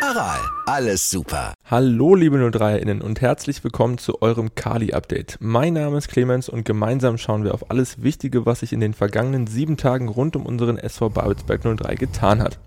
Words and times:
Aral, 0.00 0.38
alles 0.66 1.10
super. 1.10 1.54
Hallo 1.64 2.14
liebe 2.14 2.36
03-Innen 2.36 3.02
und 3.02 3.20
herzlich 3.20 3.64
willkommen 3.64 3.98
zu 3.98 4.22
eurem 4.22 4.54
Kali-Update. 4.54 5.38
Mein 5.40 5.74
Name 5.74 5.98
ist 5.98 6.08
Clemens 6.08 6.48
und 6.48 6.64
gemeinsam 6.64 7.18
schauen 7.18 7.42
wir 7.42 7.52
auf 7.52 7.70
alles 7.70 8.00
Wichtige, 8.00 8.46
was 8.46 8.60
sich 8.60 8.72
in 8.72 8.78
den 8.78 8.94
vergangenen 8.94 9.48
sieben 9.48 9.76
Tagen 9.76 10.08
rund 10.08 10.36
um 10.36 10.46
unseren 10.46 10.78
SV 10.78 11.10
Babelsberg 11.10 11.62
03 11.62 11.96
getan 11.96 12.40
hat. 12.40 12.60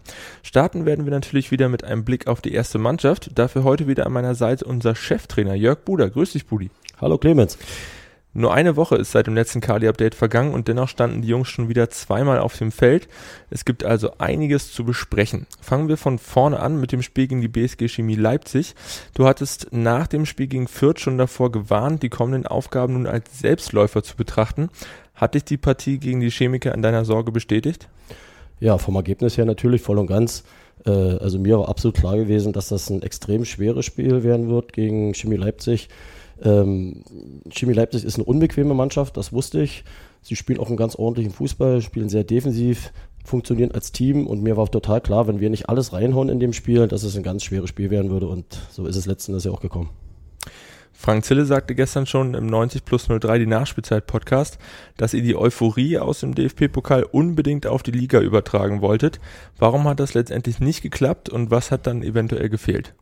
Starten 0.44 0.86
werden 0.86 1.06
wir 1.06 1.12
natürlich 1.12 1.52
wieder 1.52 1.70
mit 1.70 1.86
einem 1.86 2.04
Blick 2.04 2.28
auf 2.28 2.42
die 2.42 2.54
erste 2.54 2.80
Mannschaft. 2.80 3.32
Dafür 3.36 3.64
heute 3.64 3.88
wieder 3.88 4.06
an 4.06 4.14
meiner 4.14 4.36
Seite 4.36 4.66
unser 4.66 4.94
Cheftrainer 4.94 5.56
Jörg 5.56 5.80
Buder. 5.86 6.10
Grüß 6.10 6.34
dich, 6.34 6.48
Budi. 6.48 6.70
Hallo 7.00 7.18
Clemens. 7.18 7.58
Nur 8.34 8.54
eine 8.54 8.78
Woche 8.78 8.96
ist 8.96 9.12
seit 9.12 9.28
dem 9.28 9.36
letzten 9.36 9.60
Kali-Update 9.60 10.16
vergangen 10.16 10.54
und 10.54 10.70
dennoch 10.70 10.88
standen 10.88 11.22
die 11.22 11.28
Jungs 11.28 11.50
schon 11.50 11.68
wieder 11.68 11.90
zweimal 11.90 12.40
auf 12.40 12.58
dem 12.58 12.72
Feld. 12.72 13.10
Es 13.50 13.66
gibt 13.66 13.84
also 13.84 14.12
einiges 14.20 14.72
zu 14.72 14.86
besprechen. 14.86 15.48
Fangen 15.60 15.90
wir 15.90 15.98
von 15.98 16.18
vorne 16.18 16.62
an 16.62 16.80
mit 16.80 16.94
dem 16.94 17.02
Spiel 17.02 17.28
gegen 17.28 17.42
die 17.42 17.50
BSG 17.50 17.90
Chemie 17.90 18.16
Leipzig. 18.16 18.74
Du 19.14 19.26
hattest 19.26 19.68
nach 19.72 20.08
dem 20.08 20.26
Spiel 20.26 20.48
gegen 20.48 20.70
Fürth 20.70 21.00
schon 21.00 21.18
davor 21.18 21.52
gewarnt, 21.52 22.04
die 22.04 22.10
kommenden 22.10 22.48
Aufgaben 22.48 22.94
nun 22.94 23.08
als 23.08 23.40
Selbstläufer 23.40 24.02
zu 24.02 24.16
betrachten. 24.16 24.70
Hat 25.14 25.36
dich 25.36 25.44
die 25.44 25.58
Partie 25.58 25.98
gegen 25.98 26.22
die 26.22 26.32
Chemiker 26.32 26.74
an 26.74 26.82
deiner 26.82 27.04
Sorge 27.04 27.34
bestätigt? 27.34 27.90
Ja, 28.62 28.78
vom 28.78 28.96
Ergebnis 28.96 29.38
her 29.38 29.46
natürlich 29.46 29.82
voll 29.82 29.98
und 29.98 30.08
ganz. 30.08 30.44
Äh, 30.86 30.92
also 30.92 31.38
mir 31.38 31.60
war 31.60 31.68
absolut 31.68 31.98
klar 31.98 32.16
gewesen, 32.16 32.54
dass 32.54 32.70
das 32.70 32.90
ein 32.90 33.02
extrem 33.02 33.44
schweres 33.44 33.86
Spiel 33.86 34.24
werden 34.24 34.50
wird 34.50 34.72
gegen 34.72 35.14
Chemie 35.14 35.36
Leipzig. 35.36 35.90
Ähm, 36.42 37.04
Chemie 37.50 37.74
Leipzig 37.74 38.04
ist 38.04 38.16
eine 38.16 38.26
unbequeme 38.26 38.74
Mannschaft, 38.74 39.18
das 39.18 39.32
wusste 39.32 39.62
ich. 39.62 39.84
Sie 40.22 40.36
spielen 40.36 40.60
auch 40.60 40.68
einen 40.68 40.78
ganz 40.78 40.96
ordentlichen 40.96 41.32
Fußball, 41.32 41.82
spielen 41.82 42.10
sehr 42.10 42.24
defensiv, 42.24 42.92
funktionieren 43.24 43.72
als 43.72 43.92
Team 43.92 44.28
und 44.28 44.42
mir 44.42 44.58
war 44.58 44.70
total 44.70 45.02
klar, 45.02 45.28
wenn 45.28 45.40
wir 45.40 45.50
nicht 45.50 45.70
alles 45.70 45.94
reinhauen 45.94 46.30
in 46.30 46.40
dem 46.40 46.54
Spiel, 46.54 46.88
dass 46.88 47.04
es 47.04 47.16
ein 47.16 47.24
ganz 47.24 47.44
schweres 47.44 47.70
Spiel 47.70 47.90
werden 47.90 48.12
würde 48.12 48.28
und 48.28 48.46
so 48.72 48.86
ist 48.86 48.96
es 48.96 49.06
letzten 49.06 49.32
Endes 49.32 49.46
ja 49.46 49.52
auch 49.52 49.62
gekommen. 49.62 49.90
Frank 50.94 51.26
Zille 51.26 51.46
sagte 51.46 51.74
gestern 51.74 52.06
schon 52.06 52.36
im 52.36 52.46
90 52.46 52.86
plus 52.86 53.08
03 53.08 53.40
die 53.40 53.48
Nachspielzeit 53.48 54.06
Podcast, 54.06 54.60
dass 54.98 55.16
ihr 55.16 55.24
die 55.24 55.36
Euphorie 55.36 55.98
aus 55.98 56.20
dem 56.20 56.36
DFB-Pokal 56.36 57.04
unbedingt 57.04 57.66
auf 57.66 57.82
die 57.82 57.90
Liga 57.90 58.20
übertragen 58.20 58.82
wolltet. 58.82 59.20
Warum 59.58 59.86
hat 59.86 60.00
das 60.00 60.14
letztendlich 60.14 60.60
nicht 60.60 60.84
geklappt 60.84 61.28
und 61.28 61.50
was 61.50 61.72
hat 61.72 61.88
dann 61.88 62.04
eventuell 62.04 62.50
gefehlt? 62.50 62.94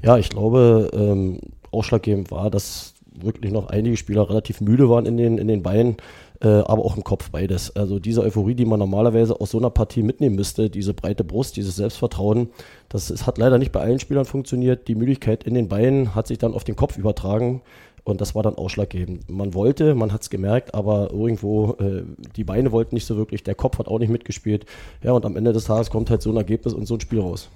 Ja, 0.00 0.16
ich 0.16 0.30
glaube, 0.30 0.90
ähm, 0.92 1.40
ausschlaggebend 1.72 2.30
war, 2.30 2.50
dass 2.50 2.94
wirklich 3.14 3.52
noch 3.52 3.68
einige 3.68 3.96
Spieler 3.96 4.28
relativ 4.28 4.60
müde 4.60 4.88
waren 4.88 5.06
in 5.06 5.16
den, 5.16 5.38
in 5.38 5.48
den 5.48 5.62
Beinen, 5.62 5.96
äh, 6.40 6.48
aber 6.48 6.84
auch 6.84 6.96
im 6.96 7.04
Kopf 7.04 7.30
beides. 7.30 7.74
Also 7.76 7.98
diese 7.98 8.22
Euphorie, 8.22 8.54
die 8.54 8.64
man 8.64 8.78
normalerweise 8.78 9.40
aus 9.40 9.50
so 9.50 9.58
einer 9.58 9.70
Partie 9.70 10.02
mitnehmen 10.02 10.36
müsste, 10.36 10.70
diese 10.70 10.94
breite 10.94 11.24
Brust, 11.24 11.56
dieses 11.56 11.76
Selbstvertrauen, 11.76 12.50
das, 12.88 13.08
das 13.08 13.26
hat 13.26 13.38
leider 13.38 13.58
nicht 13.58 13.72
bei 13.72 13.80
allen 13.80 13.98
Spielern 13.98 14.24
funktioniert. 14.24 14.88
Die 14.88 14.94
Müdigkeit 14.94 15.44
in 15.44 15.54
den 15.54 15.68
Beinen 15.68 16.14
hat 16.14 16.26
sich 16.26 16.38
dann 16.38 16.54
auf 16.54 16.64
den 16.64 16.76
Kopf 16.76 16.96
übertragen. 16.96 17.62
Und 18.04 18.20
das 18.20 18.34
war 18.34 18.42
dann 18.42 18.56
ausschlaggebend. 18.56 19.30
Man 19.30 19.54
wollte, 19.54 19.94
man 19.94 20.12
hat 20.12 20.22
es 20.22 20.30
gemerkt, 20.30 20.74
aber 20.74 21.12
irgendwo, 21.12 21.76
äh, 21.78 22.02
die 22.34 22.42
Beine 22.42 22.72
wollten 22.72 22.96
nicht 22.96 23.06
so 23.06 23.16
wirklich, 23.16 23.44
der 23.44 23.54
Kopf 23.54 23.78
hat 23.78 23.86
auch 23.86 24.00
nicht 24.00 24.10
mitgespielt. 24.10 24.66
Ja, 25.04 25.12
und 25.12 25.24
am 25.24 25.36
Ende 25.36 25.52
des 25.52 25.66
Tages 25.66 25.88
kommt 25.88 26.10
halt 26.10 26.20
so 26.20 26.30
ein 26.30 26.36
Ergebnis 26.36 26.74
und 26.74 26.86
so 26.86 26.94
ein 26.94 27.00
Spiel 27.00 27.20
raus. 27.20 27.48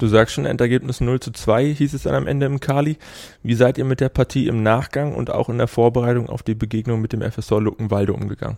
Du 0.00 0.06
sagst 0.06 0.34
schon, 0.34 0.46
Endergebnis 0.46 1.02
0 1.02 1.20
zu 1.20 1.30
2 1.30 1.74
hieß 1.74 1.92
es 1.92 2.04
dann 2.04 2.14
am 2.14 2.26
Ende 2.26 2.46
im 2.46 2.58
Kali. 2.58 2.96
Wie 3.42 3.52
seid 3.52 3.76
ihr 3.76 3.84
mit 3.84 4.00
der 4.00 4.08
Partie 4.08 4.46
im 4.46 4.62
Nachgang 4.62 5.14
und 5.14 5.30
auch 5.30 5.50
in 5.50 5.58
der 5.58 5.66
Vorbereitung 5.66 6.30
auf 6.30 6.42
die 6.42 6.54
Begegnung 6.54 7.02
mit 7.02 7.12
dem 7.12 7.20
FSV 7.20 7.50
Luckenwalde 7.60 8.14
umgegangen? 8.14 8.56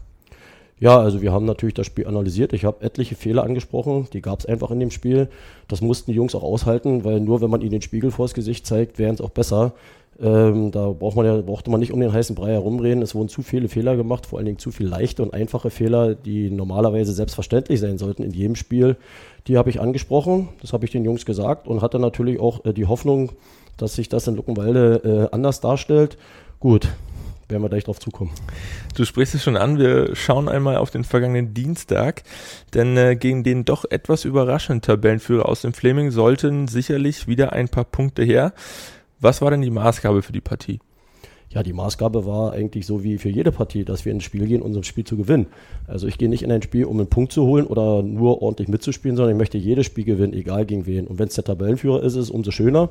Ja, 0.78 1.00
also 1.00 1.20
wir 1.20 1.32
haben 1.32 1.44
natürlich 1.44 1.74
das 1.74 1.86
Spiel 1.86 2.06
analysiert. 2.06 2.52
Ich 2.52 2.64
habe 2.64 2.84
etliche 2.84 3.16
Fehler 3.16 3.42
angesprochen, 3.42 4.06
die 4.12 4.22
gab 4.22 4.38
es 4.38 4.46
einfach 4.46 4.70
in 4.70 4.78
dem 4.78 4.92
Spiel. 4.92 5.30
Das 5.66 5.80
mussten 5.80 6.12
die 6.12 6.16
Jungs 6.16 6.36
auch 6.36 6.44
aushalten, 6.44 7.02
weil 7.02 7.18
nur 7.18 7.40
wenn 7.40 7.50
man 7.50 7.60
ihnen 7.60 7.72
den 7.72 7.82
Spiegel 7.82 8.12
vors 8.12 8.34
Gesicht 8.34 8.64
zeigt, 8.64 9.00
wären 9.00 9.16
es 9.16 9.20
auch 9.20 9.30
besser. 9.30 9.74
Ähm, 10.20 10.70
da 10.70 10.88
braucht 10.90 11.16
man 11.16 11.26
ja, 11.26 11.40
brauchte 11.40 11.70
man 11.70 11.80
nicht 11.80 11.92
um 11.92 12.00
den 12.00 12.12
heißen 12.12 12.36
Brei 12.36 12.50
herumreden. 12.52 13.02
Es 13.02 13.14
wurden 13.14 13.28
zu 13.28 13.42
viele 13.42 13.68
Fehler 13.68 13.96
gemacht, 13.96 14.26
vor 14.26 14.38
allen 14.38 14.46
Dingen 14.46 14.58
zu 14.58 14.70
viel 14.70 14.86
leichte 14.86 15.22
und 15.22 15.32
einfache 15.32 15.70
Fehler, 15.70 16.14
die 16.14 16.50
normalerweise 16.50 17.12
selbstverständlich 17.12 17.80
sein 17.80 17.98
sollten 17.98 18.22
in 18.22 18.32
jedem 18.32 18.54
Spiel. 18.54 18.96
Die 19.46 19.56
habe 19.56 19.70
ich 19.70 19.80
angesprochen, 19.80 20.50
das 20.60 20.72
habe 20.72 20.84
ich 20.84 20.90
den 20.90 21.04
Jungs 21.04 21.24
gesagt 21.24 21.66
und 21.66 21.82
hatte 21.82 21.98
natürlich 21.98 22.38
auch 22.38 22.64
äh, 22.64 22.72
die 22.72 22.86
Hoffnung, 22.86 23.32
dass 23.76 23.94
sich 23.94 24.08
das 24.08 24.28
in 24.28 24.36
Luckenwalde 24.36 25.28
äh, 25.32 25.34
anders 25.34 25.60
darstellt. 25.60 26.18
Gut, 26.60 26.88
werden 27.48 27.62
wir 27.62 27.68
gleich 27.68 27.84
drauf 27.84 27.98
zukommen. 27.98 28.30
Du 28.94 29.04
sprichst 29.04 29.34
es 29.34 29.42
schon 29.42 29.56
an, 29.56 29.78
wir 29.78 30.14
schauen 30.14 30.48
einmal 30.48 30.76
auf 30.76 30.90
den 30.90 31.04
vergangenen 31.04 31.54
Dienstag, 31.54 32.22
denn 32.74 32.96
äh, 32.96 33.16
gegen 33.16 33.42
den 33.44 33.64
doch 33.64 33.84
etwas 33.88 34.24
überraschenden 34.24 34.82
Tabellenführer 34.82 35.48
aus 35.48 35.62
dem 35.62 35.72
Fleming 35.72 36.10
sollten 36.10 36.68
sicherlich 36.68 37.26
wieder 37.28 37.52
ein 37.52 37.68
paar 37.68 37.84
Punkte 37.84 38.22
her. 38.22 38.52
Was 39.22 39.40
war 39.40 39.52
denn 39.52 39.62
die 39.62 39.70
Maßgabe 39.70 40.20
für 40.20 40.32
die 40.32 40.40
Partie? 40.40 40.80
Ja, 41.50 41.62
die 41.62 41.72
Maßgabe 41.72 42.26
war 42.26 42.52
eigentlich 42.52 42.86
so 42.86 43.04
wie 43.04 43.18
für 43.18 43.28
jede 43.28 43.52
Partie, 43.52 43.84
dass 43.84 44.04
wir 44.04 44.10
ins 44.10 44.24
Spiel 44.24 44.46
gehen, 44.46 44.62
um 44.62 44.72
das 44.72 44.84
Spiel 44.84 45.04
zu 45.04 45.16
gewinnen. 45.16 45.46
Also 45.86 46.08
ich 46.08 46.18
gehe 46.18 46.28
nicht 46.28 46.42
in 46.42 46.50
ein 46.50 46.60
Spiel, 46.60 46.86
um 46.86 46.98
einen 46.98 47.08
Punkt 47.08 47.30
zu 47.30 47.44
holen 47.44 47.66
oder 47.66 48.02
nur 48.02 48.42
ordentlich 48.42 48.66
mitzuspielen, 48.66 49.16
sondern 49.16 49.36
ich 49.36 49.38
möchte 49.38 49.58
jedes 49.58 49.86
Spiel 49.86 50.02
gewinnen, 50.02 50.32
egal 50.32 50.66
gegen 50.66 50.86
wen. 50.86 51.06
Und 51.06 51.20
wenn 51.20 51.28
es 51.28 51.36
der 51.36 51.44
Tabellenführer 51.44 52.02
ist, 52.02 52.14
ist 52.14 52.24
es 52.24 52.30
umso 52.30 52.50
schöner 52.50 52.88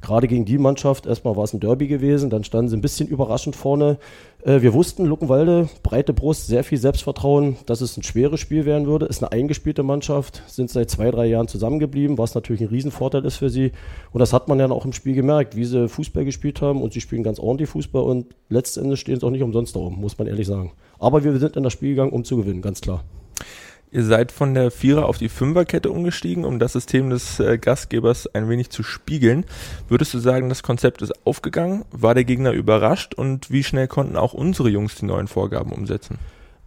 gerade 0.00 0.28
gegen 0.28 0.44
die 0.44 0.58
Mannschaft, 0.58 1.06
erstmal 1.06 1.36
war 1.36 1.44
es 1.44 1.52
ein 1.52 1.60
Derby 1.60 1.86
gewesen, 1.86 2.30
dann 2.30 2.44
standen 2.44 2.68
sie 2.68 2.76
ein 2.76 2.80
bisschen 2.80 3.08
überraschend 3.08 3.56
vorne. 3.56 3.98
Äh, 4.44 4.62
wir 4.62 4.74
wussten, 4.74 5.06
Luckenwalde, 5.06 5.68
breite 5.82 6.12
Brust, 6.12 6.46
sehr 6.46 6.64
viel 6.64 6.78
Selbstvertrauen, 6.78 7.56
dass 7.66 7.80
es 7.80 7.96
ein 7.96 8.02
schweres 8.02 8.40
Spiel 8.40 8.64
werden 8.66 8.86
würde. 8.86 9.06
Ist 9.06 9.22
eine 9.22 9.32
eingespielte 9.32 9.82
Mannschaft, 9.82 10.42
sind 10.46 10.70
seit 10.70 10.90
zwei, 10.90 11.10
drei 11.10 11.26
Jahren 11.26 11.48
zusammengeblieben, 11.48 12.18
was 12.18 12.34
natürlich 12.34 12.62
ein 12.62 12.68
Riesenvorteil 12.68 13.24
ist 13.24 13.36
für 13.36 13.50
sie. 13.50 13.72
Und 14.12 14.20
das 14.20 14.32
hat 14.32 14.48
man 14.48 14.58
ja 14.58 14.70
auch 14.70 14.84
im 14.84 14.92
Spiel 14.92 15.14
gemerkt, 15.14 15.56
wie 15.56 15.64
sie 15.64 15.88
Fußball 15.88 16.24
gespielt 16.24 16.60
haben 16.60 16.82
und 16.82 16.92
sie 16.92 17.00
spielen 17.00 17.22
ganz 17.22 17.38
ordentlich 17.38 17.70
Fußball 17.70 18.02
und 18.02 18.34
letztendlich 18.48 19.00
stehen 19.00 19.18
sie 19.18 19.26
auch 19.26 19.30
nicht 19.30 19.42
umsonst 19.42 19.74
darum, 19.76 20.00
muss 20.00 20.18
man 20.18 20.26
ehrlich 20.26 20.46
sagen. 20.46 20.72
Aber 20.98 21.24
wir 21.24 21.36
sind 21.38 21.56
in 21.56 21.62
das 21.62 21.72
Spiel 21.72 21.90
gegangen, 21.90 22.12
um 22.12 22.24
zu 22.24 22.36
gewinnen, 22.36 22.62
ganz 22.62 22.80
klar. 22.80 23.04
Ihr 23.94 24.02
seid 24.02 24.32
von 24.32 24.54
der 24.54 24.72
Vierer 24.72 25.06
auf 25.06 25.18
die 25.18 25.28
Fünferkette 25.28 25.88
umgestiegen, 25.88 26.44
um 26.44 26.58
das 26.58 26.72
System 26.72 27.10
des 27.10 27.38
äh, 27.38 27.58
Gastgebers 27.58 28.26
ein 28.34 28.48
wenig 28.48 28.70
zu 28.70 28.82
spiegeln. 28.82 29.44
Würdest 29.88 30.12
du 30.12 30.18
sagen, 30.18 30.48
das 30.48 30.64
Konzept 30.64 31.00
ist 31.00 31.12
aufgegangen? 31.24 31.84
War 31.92 32.12
der 32.12 32.24
Gegner 32.24 32.50
überrascht? 32.50 33.14
Und 33.14 33.52
wie 33.52 33.62
schnell 33.62 33.86
konnten 33.86 34.16
auch 34.16 34.34
unsere 34.34 34.68
Jungs 34.68 34.96
die 34.96 35.04
neuen 35.04 35.28
Vorgaben 35.28 35.70
umsetzen? 35.70 36.18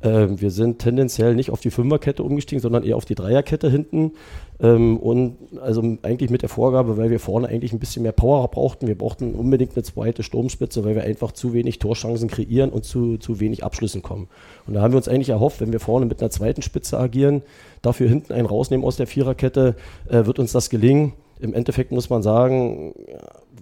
Ähm, 0.03 0.39
wir 0.39 0.51
sind 0.51 0.79
tendenziell 0.79 1.35
nicht 1.35 1.49
auf 1.49 1.59
die 1.59 1.71
Fünferkette 1.71 2.21
umgestiegen, 2.21 2.61
sondern 2.61 2.83
eher 2.83 2.97
auf 2.97 3.05
die 3.05 3.15
Dreierkette 3.15 3.69
hinten. 3.69 4.11
Ähm, 4.59 4.97
und 4.97 5.37
also 5.59 5.81
eigentlich 6.03 6.29
mit 6.29 6.43
der 6.43 6.49
Vorgabe, 6.49 6.97
weil 6.97 7.09
wir 7.09 7.19
vorne 7.19 7.47
eigentlich 7.47 7.73
ein 7.73 7.79
bisschen 7.79 8.03
mehr 8.03 8.11
Power 8.11 8.47
brauchten. 8.47 8.87
Wir 8.87 8.97
brauchten 8.97 9.33
unbedingt 9.33 9.75
eine 9.75 9.83
zweite 9.83 10.21
Sturmspitze, 10.21 10.85
weil 10.85 10.95
wir 10.95 11.03
einfach 11.03 11.31
zu 11.31 11.53
wenig 11.53 11.79
Torchancen 11.79 12.29
kreieren 12.29 12.69
und 12.69 12.85
zu, 12.85 13.17
zu 13.17 13.39
wenig 13.39 13.63
Abschlüssen 13.63 14.03
kommen. 14.03 14.27
Und 14.67 14.75
da 14.75 14.81
haben 14.81 14.93
wir 14.93 14.97
uns 14.97 15.07
eigentlich 15.07 15.29
erhofft, 15.29 15.61
wenn 15.61 15.73
wir 15.73 15.79
vorne 15.79 16.05
mit 16.05 16.21
einer 16.21 16.29
zweiten 16.29 16.61
Spitze 16.61 16.99
agieren, 16.99 17.41
dafür 17.81 18.07
hinten 18.07 18.33
einen 18.33 18.47
rausnehmen 18.47 18.85
aus 18.85 18.97
der 18.97 19.07
Viererkette, 19.07 19.75
äh, 20.09 20.25
wird 20.25 20.37
uns 20.37 20.51
das 20.51 20.69
gelingen. 20.69 21.13
Im 21.39 21.53
Endeffekt 21.53 21.91
muss 21.91 22.09
man 22.09 22.23
sagen, 22.23 22.93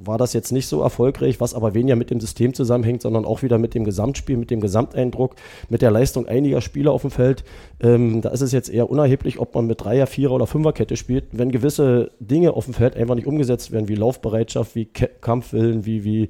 war 0.04 0.18
das 0.18 0.34
jetzt 0.34 0.52
nicht 0.52 0.68
so 0.68 0.82
erfolgreich, 0.82 1.40
was 1.40 1.54
aber 1.54 1.74
weniger 1.74 1.96
mit 1.96 2.10
dem 2.10 2.20
System 2.20 2.54
zusammenhängt, 2.54 3.02
sondern 3.02 3.26
auch 3.26 3.44
wieder 3.44 3.58
mit 3.58 3.74
dem 3.74 3.84
Gesamtspiel, 3.84 4.38
mit 4.38 4.52
dem 4.52 4.60
Gesamteindruck, 4.60 5.36
mit 5.70 5.82
der 5.82 5.92
Leistung 5.92 6.28
einiger 6.28 6.62
Spieler 6.62 6.92
auf 6.92 7.02
dem 7.02 7.12
Feld. 7.12 7.44
Ähm, 7.82 8.22
da 8.22 8.30
ist 8.30 8.42
es 8.42 8.52
jetzt 8.52 8.70
eher 8.70 8.90
unerheblich, 8.90 9.40
ob 9.40 9.56
man 9.56 9.68
mit 9.68 9.84
Dreier, 9.84 10.08
Vierer 10.08 10.34
oder 10.34 10.48
Fünferkette 10.48 10.98
spielt. 10.98 11.26
Wenn 11.32 11.52
gewisse 11.52 12.12
Dinge 12.20 12.54
auf 12.54 12.66
dem 12.66 12.74
Feld 12.74 12.96
einfach 12.96 13.16
nicht 13.16 13.28
umgesetzt 13.28 13.72
werden, 13.72 13.88
wie 13.88 13.96
Laufbereitschaft, 13.96 14.76
wie 14.76 14.86
Ke 14.86 15.10
Kampfwillen, 15.22 15.86
wie, 15.86 16.04
wie 16.04 16.30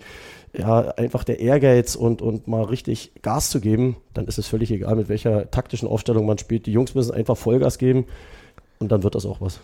ja, 0.58 0.80
einfach 0.92 1.24
der 1.24 1.40
Ehrgeiz 1.40 1.96
und, 1.96 2.22
und 2.22 2.48
mal 2.48 2.64
richtig 2.64 3.12
Gas 3.22 3.50
zu 3.50 3.60
geben, 3.60 3.98
dann 4.14 4.26
ist 4.26 4.38
es 4.38 4.48
völlig 4.48 4.72
egal, 4.72 4.96
mit 4.96 5.10
welcher 5.10 5.52
taktischen 5.52 5.88
Aufstellung 5.88 6.26
man 6.26 6.38
spielt. 6.38 6.66
Die 6.66 6.72
Jungs 6.72 6.96
müssen 6.96 7.14
einfach 7.14 7.36
Vollgas 7.36 7.78
geben 7.78 8.06
und 8.80 8.92
dann 8.92 9.04
wird 9.04 9.16
das 9.16 9.26
auch 9.26 9.42
was. 9.42 9.60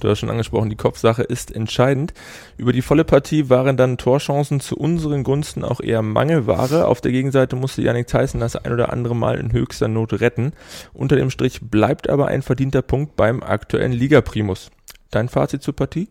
Du 0.00 0.08
hast 0.08 0.18
schon 0.18 0.30
angesprochen, 0.30 0.70
die 0.70 0.76
Kopfsache 0.76 1.22
ist 1.22 1.54
entscheidend. 1.54 2.12
Über 2.56 2.72
die 2.72 2.82
volle 2.82 3.04
Partie 3.04 3.50
waren 3.50 3.76
dann 3.76 3.98
Torchancen 3.98 4.60
zu 4.60 4.76
unseren 4.76 5.24
Gunsten 5.24 5.64
auch 5.64 5.80
eher 5.80 6.02
Mangelware. 6.02 6.86
Auf 6.86 7.00
der 7.00 7.12
Gegenseite 7.12 7.56
musste 7.56 7.82
Yannick 7.82 8.06
Tyson 8.06 8.40
das 8.40 8.56
ein 8.56 8.72
oder 8.72 8.92
andere 8.92 9.16
Mal 9.16 9.38
in 9.38 9.52
höchster 9.52 9.88
Not 9.88 10.20
retten. 10.20 10.52
Unter 10.92 11.16
dem 11.16 11.30
Strich 11.30 11.60
bleibt 11.62 12.08
aber 12.08 12.28
ein 12.28 12.42
verdienter 12.42 12.82
Punkt 12.82 13.16
beim 13.16 13.42
aktuellen 13.42 13.92
Ligaprimus. 13.92 14.70
Dein 15.10 15.28
Fazit 15.28 15.62
zur 15.62 15.74
Partie? 15.74 16.08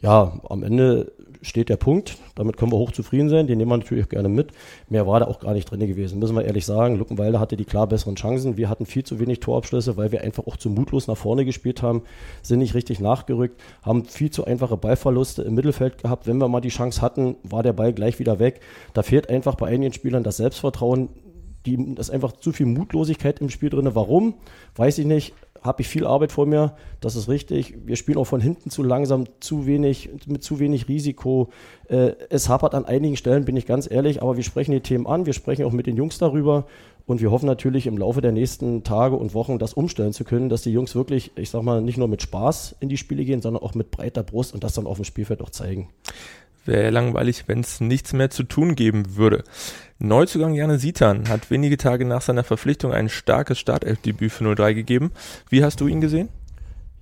Ja, 0.00 0.40
am 0.48 0.62
Ende 0.62 1.12
steht 1.44 1.68
der 1.68 1.76
Punkt. 1.76 2.16
Damit 2.34 2.56
können 2.56 2.72
wir 2.72 2.78
hochzufrieden 2.78 3.28
sein. 3.28 3.46
Den 3.46 3.58
nehmen 3.58 3.70
wir 3.70 3.76
natürlich 3.76 4.08
gerne 4.08 4.28
mit. 4.28 4.50
Mehr 4.88 5.06
war 5.06 5.20
da 5.20 5.26
auch 5.26 5.40
gar 5.40 5.52
nicht 5.52 5.70
drin 5.70 5.80
gewesen, 5.80 6.18
müssen 6.18 6.34
wir 6.34 6.44
ehrlich 6.44 6.66
sagen. 6.66 6.96
Luckenwalde 6.96 7.38
hatte 7.38 7.56
die 7.56 7.64
klar 7.64 7.86
besseren 7.86 8.16
Chancen. 8.16 8.56
Wir 8.56 8.68
hatten 8.68 8.86
viel 8.86 9.04
zu 9.04 9.20
wenig 9.20 9.40
Torabschlüsse, 9.40 9.96
weil 9.96 10.10
wir 10.10 10.22
einfach 10.22 10.46
auch 10.46 10.56
zu 10.56 10.70
mutlos 10.70 11.06
nach 11.06 11.16
vorne 11.16 11.44
gespielt 11.44 11.82
haben, 11.82 12.02
sind 12.42 12.58
nicht 12.58 12.74
richtig 12.74 13.00
nachgerückt, 13.00 13.60
haben 13.82 14.04
viel 14.04 14.30
zu 14.30 14.44
einfache 14.44 14.76
Ballverluste 14.76 15.42
im 15.42 15.54
Mittelfeld 15.54 16.02
gehabt. 16.02 16.26
Wenn 16.26 16.38
wir 16.38 16.48
mal 16.48 16.60
die 16.60 16.68
Chance 16.70 17.02
hatten, 17.02 17.36
war 17.42 17.62
der 17.62 17.72
Ball 17.72 17.92
gleich 17.92 18.18
wieder 18.18 18.38
weg. 18.38 18.60
Da 18.94 19.02
fehlt 19.02 19.28
einfach 19.28 19.54
bei 19.54 19.68
einigen 19.68 19.92
Spielern 19.92 20.22
das 20.22 20.38
Selbstvertrauen. 20.38 21.08
Die, 21.66 21.76
ist 21.96 22.10
einfach 22.10 22.32
zu 22.32 22.52
viel 22.52 22.66
Mutlosigkeit 22.66 23.40
im 23.40 23.50
Spiel 23.50 23.70
drin. 23.70 23.88
Warum? 23.94 24.34
Weiß 24.74 24.98
ich 24.98 25.06
nicht 25.06 25.34
habe 25.64 25.80
ich 25.80 25.88
viel 25.88 26.06
Arbeit 26.06 26.30
vor 26.30 26.44
mir, 26.44 26.76
das 27.00 27.16
ist 27.16 27.28
richtig. 27.28 27.74
Wir 27.86 27.96
spielen 27.96 28.18
auch 28.18 28.26
von 28.26 28.40
hinten 28.40 28.68
zu 28.68 28.82
langsam, 28.82 29.24
zu 29.40 29.64
wenig, 29.64 30.10
mit 30.26 30.44
zu 30.44 30.58
wenig 30.58 30.88
Risiko. 30.88 31.48
Äh, 31.88 32.12
es 32.28 32.50
hapert 32.50 32.74
an 32.74 32.84
einigen 32.84 33.16
Stellen, 33.16 33.46
bin 33.46 33.56
ich 33.56 33.64
ganz 33.64 33.90
ehrlich, 33.90 34.22
aber 34.22 34.36
wir 34.36 34.44
sprechen 34.44 34.72
die 34.72 34.80
Themen 34.80 35.06
an, 35.06 35.24
wir 35.24 35.32
sprechen 35.32 35.64
auch 35.64 35.72
mit 35.72 35.86
den 35.86 35.96
Jungs 35.96 36.18
darüber 36.18 36.66
und 37.06 37.22
wir 37.22 37.30
hoffen 37.30 37.46
natürlich 37.46 37.86
im 37.86 37.96
Laufe 37.96 38.20
der 38.20 38.32
nächsten 38.32 38.84
Tage 38.84 39.16
und 39.16 39.32
Wochen 39.32 39.58
das 39.58 39.72
umstellen 39.72 40.12
zu 40.12 40.24
können, 40.24 40.50
dass 40.50 40.62
die 40.62 40.70
Jungs 40.70 40.94
wirklich, 40.94 41.32
ich 41.36 41.48
sag 41.48 41.62
mal, 41.62 41.80
nicht 41.80 41.96
nur 41.96 42.08
mit 42.08 42.20
Spaß 42.20 42.76
in 42.80 42.90
die 42.90 42.98
Spiele 42.98 43.24
gehen, 43.24 43.40
sondern 43.40 43.62
auch 43.62 43.74
mit 43.74 43.90
breiter 43.90 44.22
Brust 44.22 44.52
und 44.52 44.64
das 44.64 44.74
dann 44.74 44.86
auf 44.86 44.96
dem 44.96 45.04
Spielfeld 45.04 45.40
auch 45.40 45.50
zeigen. 45.50 45.88
Wäre 46.64 46.90
langweilig, 46.90 47.44
wenn 47.46 47.60
es 47.60 47.80
nichts 47.80 48.12
mehr 48.12 48.30
zu 48.30 48.42
tun 48.42 48.74
geben 48.74 49.16
würde. 49.16 49.44
Neuzugang 49.98 50.54
Janne 50.54 50.78
Sitan 50.78 51.28
hat 51.28 51.50
wenige 51.50 51.76
Tage 51.76 52.04
nach 52.04 52.22
seiner 52.22 52.44
Verpflichtung 52.44 52.92
ein 52.92 53.08
starkes 53.08 53.58
Startelfdebüt 53.58 54.32
für 54.32 54.54
03 54.54 54.72
gegeben. 54.72 55.12
Wie 55.50 55.62
hast 55.62 55.80
du 55.80 55.86
ihn 55.86 56.00
gesehen? 56.00 56.28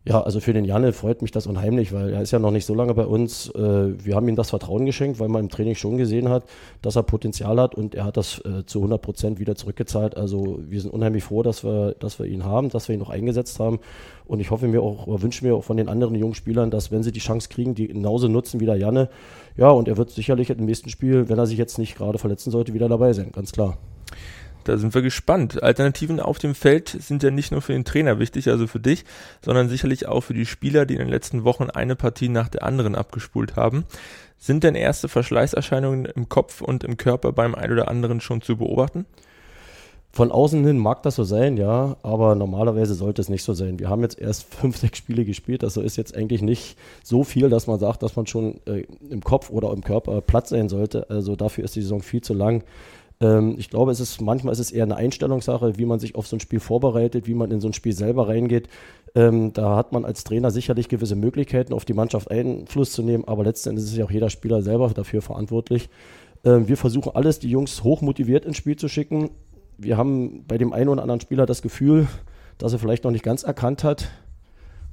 Ja, 0.04 0.20
also 0.20 0.40
für 0.40 0.52
den 0.52 0.64
Janne 0.64 0.92
freut 0.92 1.22
mich 1.22 1.30
das 1.30 1.46
unheimlich, 1.46 1.92
weil 1.92 2.12
er 2.12 2.22
ist 2.22 2.32
ja 2.32 2.40
noch 2.40 2.50
nicht 2.50 2.66
so 2.66 2.74
lange 2.74 2.92
bei 2.92 3.06
uns. 3.06 3.48
Äh, 3.50 4.04
wir 4.04 4.16
haben 4.16 4.26
ihm 4.26 4.34
das 4.34 4.50
Vertrauen 4.50 4.84
geschenkt, 4.84 5.20
weil 5.20 5.28
man 5.28 5.44
im 5.44 5.48
Training 5.48 5.76
schon 5.76 5.96
gesehen 5.96 6.28
hat, 6.28 6.44
dass 6.82 6.96
er 6.96 7.04
Potenzial 7.04 7.60
hat 7.60 7.76
und 7.76 7.94
er 7.94 8.04
hat 8.04 8.16
das 8.16 8.40
äh, 8.44 8.66
zu 8.66 8.80
100 8.80 9.00
Prozent 9.00 9.38
wieder 9.38 9.54
zurückgezahlt. 9.54 10.16
Also 10.16 10.58
wir 10.68 10.80
sind 10.80 10.92
unheimlich 10.92 11.22
froh, 11.22 11.44
dass 11.44 11.62
wir, 11.62 11.94
dass 12.00 12.18
wir 12.18 12.26
ihn 12.26 12.44
haben, 12.44 12.68
dass 12.68 12.88
wir 12.88 12.94
ihn 12.94 12.98
noch 12.98 13.10
eingesetzt 13.10 13.60
haben. 13.60 13.78
Und 14.26 14.40
ich 14.40 14.50
hoffe 14.50 14.66
mir 14.66 14.82
auch, 14.82 15.06
oder 15.06 15.22
wünsche 15.22 15.44
mir 15.44 15.54
auch 15.54 15.62
von 15.62 15.76
den 15.76 15.88
anderen 15.88 16.16
jungen 16.16 16.34
Spielern, 16.34 16.72
dass 16.72 16.90
wenn 16.90 17.04
sie 17.04 17.12
die 17.12 17.20
Chance 17.20 17.48
kriegen, 17.48 17.76
die 17.76 17.86
genauso 17.86 18.26
nutzen 18.26 18.58
wie 18.58 18.66
der 18.66 18.76
Janne. 18.76 19.08
Ja, 19.56 19.70
und 19.70 19.86
er 19.86 19.98
wird 19.98 20.10
sicherlich 20.10 20.50
im 20.50 20.64
nächsten 20.64 20.90
Spiel, 20.90 21.28
wenn 21.28 21.38
er 21.38 21.46
sich 21.46 21.58
jetzt 21.58 21.78
nicht 21.78 21.96
gerade 21.96 22.18
verletzen 22.18 22.50
sollte, 22.50 22.74
wieder 22.74 22.88
dabei 22.88 23.12
sein, 23.12 23.30
ganz 23.30 23.52
klar. 23.52 23.78
Da 24.64 24.76
sind 24.78 24.94
wir 24.94 25.02
gespannt. 25.02 25.62
Alternativen 25.62 26.20
auf 26.20 26.38
dem 26.38 26.54
Feld 26.54 26.88
sind 26.88 27.22
ja 27.22 27.30
nicht 27.30 27.52
nur 27.52 27.62
für 27.62 27.72
den 27.72 27.84
Trainer 27.84 28.18
wichtig, 28.18 28.48
also 28.48 28.66
für 28.66 28.80
dich, 28.80 29.04
sondern 29.44 29.68
sicherlich 29.68 30.06
auch 30.06 30.22
für 30.22 30.34
die 30.34 30.46
Spieler, 30.46 30.86
die 30.86 30.94
in 30.94 31.00
den 31.00 31.08
letzten 31.08 31.44
Wochen 31.44 31.70
eine 31.70 31.96
Partie 31.96 32.28
nach 32.28 32.48
der 32.48 32.62
anderen 32.62 32.94
abgespult 32.94 33.56
haben. 33.56 33.84
Sind 34.38 34.64
denn 34.64 34.74
erste 34.74 35.08
Verschleißerscheinungen 35.08 36.06
im 36.06 36.28
Kopf 36.28 36.62
und 36.62 36.82
im 36.84 36.96
Körper 36.96 37.32
beim 37.32 37.54
einen 37.54 37.72
oder 37.72 37.88
anderen 37.88 38.20
schon 38.20 38.42
zu 38.42 38.56
beobachten? 38.56 39.06
Von 40.14 40.30
außen 40.30 40.62
hin 40.66 40.76
mag 40.76 41.02
das 41.04 41.14
so 41.14 41.24
sein, 41.24 41.56
ja, 41.56 41.96
aber 42.02 42.34
normalerweise 42.34 42.92
sollte 42.92 43.22
es 43.22 43.30
nicht 43.30 43.44
so 43.44 43.54
sein. 43.54 43.78
Wir 43.78 43.88
haben 43.88 44.02
jetzt 44.02 44.18
erst 44.18 44.42
fünf, 44.54 44.76
sechs 44.76 44.98
Spiele 44.98 45.24
gespielt, 45.24 45.64
also 45.64 45.80
ist 45.80 45.96
jetzt 45.96 46.14
eigentlich 46.14 46.42
nicht 46.42 46.76
so 47.02 47.24
viel, 47.24 47.48
dass 47.48 47.66
man 47.66 47.78
sagt, 47.78 48.02
dass 48.02 48.14
man 48.14 48.26
schon 48.26 48.60
äh, 48.66 48.84
im 49.08 49.22
Kopf 49.22 49.48
oder 49.48 49.72
im 49.72 49.82
Körper 49.82 50.20
platt 50.20 50.48
sein 50.48 50.68
sollte. 50.68 51.08
Also 51.08 51.34
dafür 51.34 51.64
ist 51.64 51.76
die 51.76 51.82
Saison 51.82 52.02
viel 52.02 52.20
zu 52.20 52.34
lang. 52.34 52.62
Ähm, 53.22 53.54
ich 53.56 53.70
glaube, 53.70 53.92
es 53.92 54.00
ist 54.00 54.20
manchmal 54.20 54.52
ist 54.52 54.58
es 54.58 54.72
eher 54.72 54.82
eine 54.82 54.96
Einstellungssache, 54.96 55.78
wie 55.78 55.86
man 55.86 56.00
sich 56.00 56.16
auf 56.16 56.26
so 56.26 56.36
ein 56.36 56.40
Spiel 56.40 56.60
vorbereitet, 56.60 57.26
wie 57.26 57.34
man 57.34 57.50
in 57.50 57.60
so 57.60 57.68
ein 57.68 57.72
Spiel 57.72 57.92
selber 57.92 58.28
reingeht. 58.28 58.68
Ähm, 59.14 59.52
da 59.52 59.76
hat 59.76 59.92
man 59.92 60.04
als 60.04 60.24
Trainer 60.24 60.50
sicherlich 60.50 60.88
gewisse 60.88 61.16
Möglichkeiten, 61.16 61.72
auf 61.72 61.84
die 61.84 61.94
Mannschaft 61.94 62.30
Einfluss 62.30 62.92
zu 62.92 63.02
nehmen, 63.02 63.24
aber 63.26 63.44
letzten 63.44 63.70
Endes 63.70 63.84
ist 63.84 63.96
ja 63.96 64.04
auch 64.04 64.10
jeder 64.10 64.30
Spieler 64.30 64.62
selber 64.62 64.88
dafür 64.90 65.22
verantwortlich. 65.22 65.88
Ähm, 66.44 66.66
wir 66.66 66.76
versuchen 66.76 67.14
alles, 67.14 67.38
die 67.38 67.50
Jungs 67.50 67.84
hoch 67.84 68.02
motiviert 68.02 68.44
ins 68.44 68.56
Spiel 68.56 68.76
zu 68.76 68.88
schicken. 68.88 69.30
Wir 69.78 69.96
haben 69.96 70.44
bei 70.46 70.58
dem 70.58 70.72
einen 70.72 70.88
oder 70.88 71.02
anderen 71.02 71.20
Spieler 71.20 71.46
das 71.46 71.62
Gefühl, 71.62 72.08
dass 72.58 72.72
er 72.72 72.78
vielleicht 72.78 73.04
noch 73.04 73.10
nicht 73.10 73.24
ganz 73.24 73.44
erkannt 73.44 73.84
hat, 73.84 74.10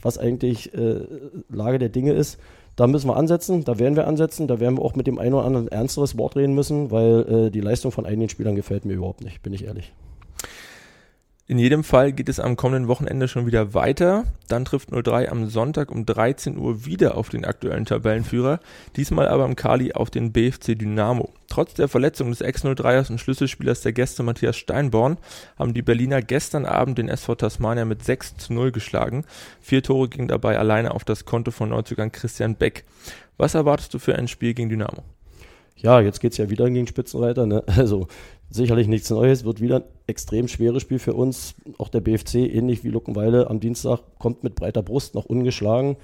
was 0.01 0.17
eigentlich 0.17 0.73
äh, 0.73 1.01
Lage 1.49 1.79
der 1.79 1.89
Dinge 1.89 2.13
ist. 2.13 2.39
Da 2.79 2.87
müssen 2.87 3.09
wir 3.09 3.17
ansetzen, 3.17 3.65
da 3.65 3.77
werden 3.77 3.97
wir 3.97 4.07
ansetzen, 4.07 4.47
da 4.47 4.61
werden 4.61 4.77
wir 4.77 4.85
auch 4.85 4.95
mit 4.95 5.05
dem 5.05 5.19
einen 5.19 5.33
oder 5.33 5.43
anderen 5.43 5.67
ernsteres 5.67 6.17
Wort 6.17 6.37
reden 6.37 6.55
müssen, 6.55 6.91
weil 6.91 7.47
äh, 7.47 7.51
die 7.51 7.59
Leistung 7.59 7.91
von 7.91 8.05
einigen 8.05 8.29
Spielern 8.29 8.55
gefällt 8.55 8.85
mir 8.85 8.93
überhaupt 8.93 9.21
nicht, 9.21 9.43
bin 9.43 9.51
ich 9.51 9.65
ehrlich. 9.65 9.91
In 11.49 11.57
jedem 11.57 11.83
Fall 11.83 12.11
geht 12.11 12.29
es 12.29 12.39
am 12.39 12.55
kommenden 12.55 12.87
Wochenende 12.87 13.27
schon 13.27 13.47
wieder 13.47 13.73
weiter. 13.73 14.25
Dann 14.49 14.65
trifft 14.65 14.89
03 14.91 15.31
am 15.31 15.49
Sonntag 15.49 15.89
um 15.89 16.05
13 16.05 16.59
Uhr 16.59 16.85
wieder 16.85 17.17
auf 17.17 17.29
den 17.29 17.43
aktuellen 17.43 17.85
Tabellenführer, 17.85 18.59
diesmal 18.95 19.27
aber 19.27 19.45
im 19.45 19.55
Kali 19.55 19.93
auf 19.93 20.11
den 20.11 20.31
BFC 20.31 20.77
Dynamo. 20.77 21.33
Trotz 21.47 21.73
der 21.73 21.87
Verletzung 21.87 22.29
des 22.29 22.41
Ex-03ers 22.41 23.09
und 23.09 23.19
Schlüsselspielers 23.19 23.81
der 23.81 23.93
Gäste 23.93 24.21
Matthias 24.21 24.57
Steinborn 24.57 25.17
haben 25.57 25.73
die 25.73 25.81
Berliner 25.81 26.21
gestern 26.21 26.67
Abend 26.67 26.99
den 26.99 27.09
SV 27.09 27.33
Tasmania 27.33 27.83
mit 27.83 28.03
6 28.03 28.37
zu 28.37 28.53
0 28.53 28.71
geschlagen. 28.71 29.25
Vier 29.59 29.81
Tore 29.81 30.07
gingen 30.07 30.27
dabei 30.27 30.59
alleine 30.59 30.93
auf 30.93 31.03
das 31.03 31.25
Konto 31.25 31.49
von 31.49 31.69
Neuzugang 31.69 32.11
Christian 32.11 32.57
Beck. 32.57 32.83
Was 33.37 33.55
erwartest 33.55 33.91
du 33.95 33.97
für 33.97 34.15
ein 34.15 34.27
Spiel 34.27 34.53
gegen 34.53 34.69
Dynamo? 34.69 35.03
Ja, 35.81 36.01
jetzt 36.01 36.19
geht 36.19 36.33
es 36.33 36.37
ja 36.37 36.49
wieder 36.49 36.69
gegen 36.69 36.87
Spitzenreiter. 36.87 37.45
Ne? 37.45 37.63
Also 37.77 38.07
sicherlich 38.49 38.87
nichts 38.87 39.09
Neues, 39.09 39.45
wird 39.45 39.61
wieder 39.61 39.77
ein 39.77 39.83
extrem 40.07 40.47
schweres 40.47 40.81
Spiel 40.81 40.99
für 40.99 41.13
uns. 41.13 41.55
Auch 41.77 41.89
der 41.89 42.01
BFC, 42.01 42.35
ähnlich 42.35 42.83
wie 42.83 42.89
Luckenweile 42.89 43.49
am 43.49 43.59
Dienstag, 43.59 44.01
kommt 44.17 44.43
mit 44.43 44.55
breiter 44.55 44.81
Brust 44.81 45.15
noch 45.15 45.25
ungeschlagen. 45.25 45.97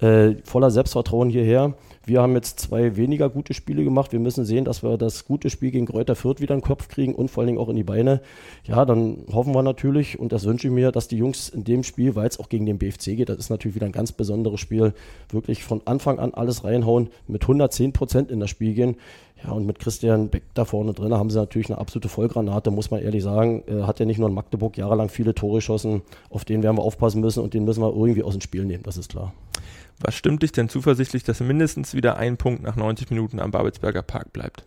Äh, 0.00 0.36
voller 0.44 0.70
Selbstvertrauen 0.70 1.30
hierher. 1.30 1.74
Wir 2.04 2.22
haben 2.22 2.34
jetzt 2.34 2.60
zwei 2.60 2.96
weniger 2.96 3.28
gute 3.28 3.52
Spiele 3.52 3.82
gemacht. 3.82 4.12
Wir 4.12 4.20
müssen 4.20 4.44
sehen, 4.44 4.64
dass 4.64 4.84
wir 4.84 4.96
das 4.96 5.24
gute 5.24 5.50
Spiel 5.50 5.72
gegen 5.72 5.86
Kräuter 5.86 6.14
Fürth 6.14 6.40
wieder 6.40 6.54
in 6.54 6.60
den 6.60 6.66
Kopf 6.66 6.86
kriegen 6.86 7.14
und 7.14 7.32
vor 7.32 7.40
allen 7.40 7.48
Dingen 7.48 7.58
auch 7.58 7.68
in 7.68 7.74
die 7.74 7.82
Beine. 7.82 8.20
Ja, 8.64 8.84
dann 8.84 9.24
hoffen 9.32 9.54
wir 9.54 9.62
natürlich, 9.64 10.18
und 10.20 10.30
das 10.30 10.44
wünsche 10.44 10.68
ich 10.68 10.72
mir, 10.72 10.92
dass 10.92 11.08
die 11.08 11.16
Jungs 11.16 11.48
in 11.48 11.64
dem 11.64 11.82
Spiel, 11.82 12.14
weil 12.14 12.28
es 12.28 12.38
auch 12.38 12.48
gegen 12.48 12.64
den 12.64 12.78
BFC 12.78 13.16
geht, 13.16 13.28
das 13.28 13.38
ist 13.38 13.50
natürlich 13.50 13.74
wieder 13.74 13.86
ein 13.86 13.92
ganz 13.92 14.12
besonderes 14.12 14.60
Spiel, 14.60 14.92
wirklich 15.30 15.64
von 15.64 15.80
Anfang 15.84 16.20
an 16.20 16.32
alles 16.32 16.62
reinhauen, 16.62 17.08
mit 17.26 17.42
110 17.42 17.92
Prozent 17.92 18.30
in 18.30 18.38
das 18.38 18.50
Spiel 18.50 18.74
gehen. 18.74 18.96
Ja, 19.44 19.50
und 19.50 19.66
mit 19.66 19.78
Christian 19.78 20.28
Beck 20.28 20.44
da 20.54 20.64
vorne 20.64 20.92
drin 20.92 21.12
haben 21.12 21.28
sie 21.28 21.38
natürlich 21.38 21.68
eine 21.70 21.78
absolute 21.78 22.08
Vollgranate, 22.08 22.70
muss 22.70 22.90
man 22.90 23.02
ehrlich 23.02 23.22
sagen. 23.22 23.64
Hat 23.82 24.00
ja 24.00 24.06
nicht 24.06 24.18
nur 24.18 24.28
in 24.28 24.34
Magdeburg 24.34 24.78
jahrelang 24.78 25.08
viele 25.08 25.34
Tore 25.34 25.56
geschossen, 25.56 26.02
auf 26.30 26.44
den 26.44 26.62
werden 26.62 26.78
wir 26.78 26.82
aufpassen 26.82 27.20
müssen 27.20 27.42
und 27.42 27.52
den 27.52 27.64
müssen 27.64 27.82
wir 27.82 27.94
irgendwie 27.94 28.22
aus 28.22 28.32
dem 28.32 28.40
Spiel 28.40 28.64
nehmen, 28.64 28.82
das 28.84 28.96
ist 28.96 29.10
klar. 29.10 29.32
Was 30.00 30.14
stimmt 30.14 30.42
dich 30.42 30.52
denn 30.52 30.68
zuversichtlich, 30.68 31.24
dass 31.24 31.40
mindestens 31.40 31.94
wieder 31.94 32.16
ein 32.16 32.36
Punkt 32.36 32.62
nach 32.62 32.76
90 32.76 33.10
Minuten 33.10 33.40
am 33.40 33.50
Babelsberger 33.50 34.02
Park 34.02 34.32
bleibt? 34.32 34.64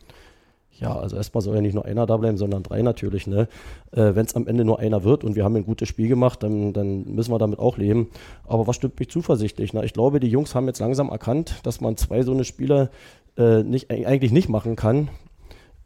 Ja, 0.80 0.98
also 0.98 1.18
erstmal 1.18 1.42
soll 1.42 1.56
ja 1.56 1.62
nicht 1.62 1.74
nur 1.74 1.86
einer 1.86 2.06
da 2.06 2.16
bleiben, 2.16 2.38
sondern 2.38 2.64
drei 2.64 2.82
natürlich. 2.82 3.28
Ne? 3.28 3.50
Äh, 3.92 4.16
Wenn 4.16 4.26
es 4.26 4.36
am 4.36 4.48
Ende 4.48 4.64
nur 4.64 4.80
einer 4.80 5.04
wird 5.04 5.24
und 5.24 5.36
wir 5.36 5.44
haben 5.44 5.56
ein 5.56 5.66
gutes 5.66 5.90
Spiel 5.90 6.08
gemacht, 6.08 6.42
dann, 6.42 6.72
dann 6.72 7.04
müssen 7.14 7.32
wir 7.32 7.38
damit 7.38 7.60
auch 7.60 7.78
leben. 7.78 8.10
Aber 8.48 8.66
was 8.66 8.78
stimmt 8.78 8.98
mich 8.98 9.10
zuversichtlich? 9.10 9.74
Na, 9.74 9.84
ich 9.84 9.94
glaube, 9.94 10.20
die 10.20 10.30
Jungs 10.30 10.56
haben 10.56 10.68
jetzt 10.68 10.80
langsam 10.80 11.10
erkannt, 11.10 11.56
dass 11.64 11.82
man 11.82 11.98
zwei 11.98 12.24
so 12.24 12.32
eine 12.32 12.46
Spiele 12.46 12.90
äh, 13.38 13.64
nicht, 13.64 13.92
eigentlich 13.92 14.32
nicht 14.32 14.48
machen 14.48 14.78
kann, 14.78 15.10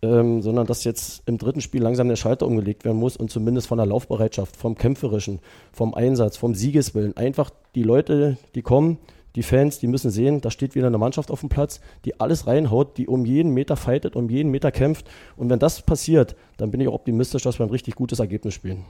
ähm, 0.04 0.44
sondern 0.44 0.68
dass 0.68 0.84
jetzt 0.84 1.24
im 1.28 1.40
dritten 1.40 1.62
Spiel 1.62 1.82
langsam 1.82 2.08
der 2.08 2.16
Schalter 2.16 2.46
umgelegt 2.46 2.86
werden 2.86 2.98
muss 2.98 3.18
und 3.18 3.32
zumindest 3.32 3.68
von 3.68 3.80
der 3.80 3.88
Laufbereitschaft, 3.88 4.56
vom 4.56 4.76
Kämpferischen, 4.76 5.40
vom 5.72 5.96
Einsatz, 5.96 6.38
vom 6.38 6.54
Siegeswillen. 6.54 7.18
Einfach 7.18 7.50
die 7.74 7.84
Leute, 7.84 8.38
die 8.54 8.62
kommen, 8.62 9.00
die 9.36 9.44
Fans, 9.44 9.80
die 9.80 9.88
müssen 9.88 10.12
sehen, 10.12 10.42
da 10.42 10.52
steht 10.52 10.76
wieder 10.76 10.88
eine 10.88 10.98
Mannschaft 10.98 11.32
auf 11.32 11.40
dem 11.40 11.50
Platz, 11.50 11.82
die 12.06 12.20
alles 12.20 12.48
reinhaut, 12.48 12.98
die 12.98 13.08
um 13.08 13.26
jeden 13.26 13.54
Meter 13.54 13.76
fightet, 13.76 14.16
um 14.16 14.30
jeden 14.30 14.52
Meter 14.52 14.72
kämpft. 14.72 15.10
Und 15.36 15.50
wenn 15.50 15.60
das 15.60 15.82
passiert, 15.82 16.36
dann 16.58 16.72
bin 16.72 16.82
ich 16.82 16.88
auch 16.88 16.94
optimistisch, 16.94 17.44
dass 17.44 17.60
wir 17.60 17.66
ein 17.66 17.72
richtig 17.72 17.96
gutes 17.96 18.20
Ergebnis 18.20 18.54
spielen. 18.54 18.86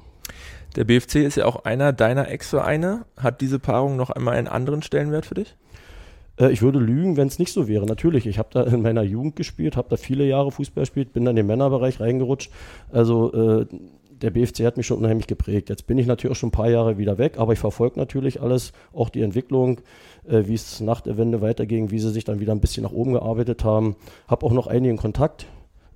Der 0.76 0.84
BFC 0.84 1.18
ist 1.18 1.38
ja 1.38 1.46
auch 1.46 1.66
einer 1.66 1.94
deiner 1.94 2.30
Ex-Vereine. 2.30 3.06
Hat 3.18 3.42
diese 3.42 3.60
Paarung 3.60 3.96
noch 3.96 4.10
einmal 4.10 4.36
einen 4.36 4.48
anderen 4.48 4.82
Stellenwert 4.82 5.26
für 5.26 5.36
dich? 5.36 5.56
Äh, 6.40 6.52
ich 6.52 6.62
würde 6.62 6.80
lügen, 6.80 7.18
wenn 7.18 7.28
es 7.28 7.40
nicht 7.40 7.54
so 7.54 7.68
wäre. 7.68 7.86
Natürlich, 7.86 8.26
ich 8.26 8.40
habe 8.40 8.50
da 8.52 8.64
in 8.64 8.82
meiner 8.82 9.04
Jugend 9.04 9.36
gespielt, 9.36 9.78
habe 9.78 9.90
da 9.90 9.98
viele 9.98 10.26
Jahre 10.26 10.52
Fußball 10.52 10.84
gespielt, 10.84 11.14
bin 11.14 11.26
dann 11.26 11.34
in 11.34 11.44
den 11.44 11.48
Männerbereich 11.48 12.00
reingerutscht. 12.00 12.52
Also 12.92 13.34
äh, 13.34 13.66
der 14.24 14.32
BFC 14.32 14.62
hat 14.62 14.78
mich 14.78 14.88
schon 14.88 14.98
unheimlich 14.98 15.28
geprägt. 15.28 15.70
Jetzt 15.70 15.86
bin 15.86 15.98
ich 15.98 16.08
natürlich 16.08 16.32
auch 16.36 16.40
schon 16.40 16.48
ein 16.48 16.54
paar 16.54 16.70
Jahre 16.70 16.98
wieder 16.98 17.18
weg, 17.18 17.38
aber 17.38 17.52
ich 17.52 17.60
verfolge 17.60 18.00
natürlich 18.00 18.42
alles, 18.42 18.72
auch 18.94 19.10
die 19.10 19.22
Entwicklung, 19.22 19.82
äh, 20.28 20.44
wie 20.48 20.54
es 20.54 20.80
nach 20.80 21.02
der 21.02 21.18
Wende 21.18 21.42
weiterging, 21.42 21.92
wie 21.92 22.00
sie 22.00 22.10
sich 22.10 22.24
dann 22.24 22.40
wieder 22.40 22.54
ein 22.54 22.62
bisschen 22.62 22.84
nach 22.84 22.94
oben 22.94 23.14
gearbeitet 23.14 23.66
haben. 23.66 23.98
Habe 24.28 24.46
auch 24.46 24.54
noch 24.54 24.68
einigen 24.68 24.96
Kontakt 24.96 25.46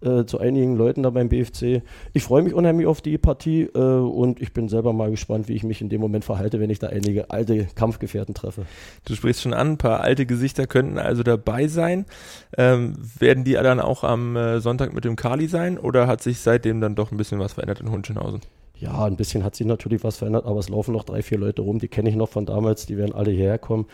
äh, 0.01 0.25
zu 0.25 0.39
einigen 0.39 0.75
Leuten 0.75 1.04
da 1.04 1.10
beim 1.10 1.30
BFC. 1.30 1.82
Ich 2.13 2.24
freue 2.24 2.42
mich 2.42 2.54
unheimlich 2.54 2.88
auf 2.88 3.01
die 3.01 3.18
Partie 3.18 3.63
äh, 3.63 3.77
und 3.80 4.42
ich 4.42 4.54
bin 4.54 4.70
selber 4.70 4.94
mal 4.94 5.10
gespannt, 5.10 5.48
wie 5.48 5.54
ich 5.54 5.63
mich 5.63 5.82
in 5.82 5.89
dem 5.89 6.01
Moment 6.01 6.25
verhalte, 6.25 6.60
wenn 6.60 6.70
ich 6.70 6.80
da 6.80 6.88
einige 6.88 7.30
alte 7.30 7.68
Kampfgefährten 7.75 8.36
treffe. 8.36 8.66
Du 9.06 9.16
sprichst 9.16 9.42
schon 9.42 9.54
an, 9.54 9.72
ein 9.74 9.77
paar 9.77 10.01
alte 10.01 10.25
Gesichter 10.25 10.68
könnten 10.68 10.98
also 10.98 11.24
dabei 11.24 11.68
sein. 11.68 12.06
Ähm, 12.58 12.96
werden 13.20 13.44
die 13.44 13.54
dann 13.54 13.80
auch 13.80 14.04
am 14.04 14.36
äh, 14.36 14.60
Sonntag 14.60 14.94
mit 14.94 15.06
dem 15.06 15.16
Kali 15.16 15.48
sein 15.48 15.77
oder 15.77 16.08
hat 16.08 16.22
sich 16.22 16.39
seitdem 16.39 16.82
dann 16.82 16.96
doch 16.96 17.12
ein 17.12 17.18
bisschen 17.18 17.39
was 17.39 17.54
verändert 17.54 17.82
in 17.82 17.92
Hunschenhausen? 17.92 18.42
Ja, 18.79 19.05
ein 19.05 19.15
bisschen 19.15 19.43
hat 19.43 19.55
sich 19.55 19.65
natürlich 19.65 20.03
was 20.03 20.17
verändert, 20.17 20.46
aber 20.46 20.60
es 20.60 20.69
laufen 20.69 20.93
noch 20.93 21.03
drei, 21.03 21.24
vier 21.24 21.39
Leute 21.39 21.63
rum, 21.63 21.79
die 21.79 21.88
kenne 21.88 22.10
ich 22.10 22.15
noch 22.15 22.29
von 22.29 22.46
damals, 22.46 22.86
die 22.86 22.98
werden 22.98 23.13
alle 23.13 23.31
hierher 23.31 23.57
kommen. 23.57 23.88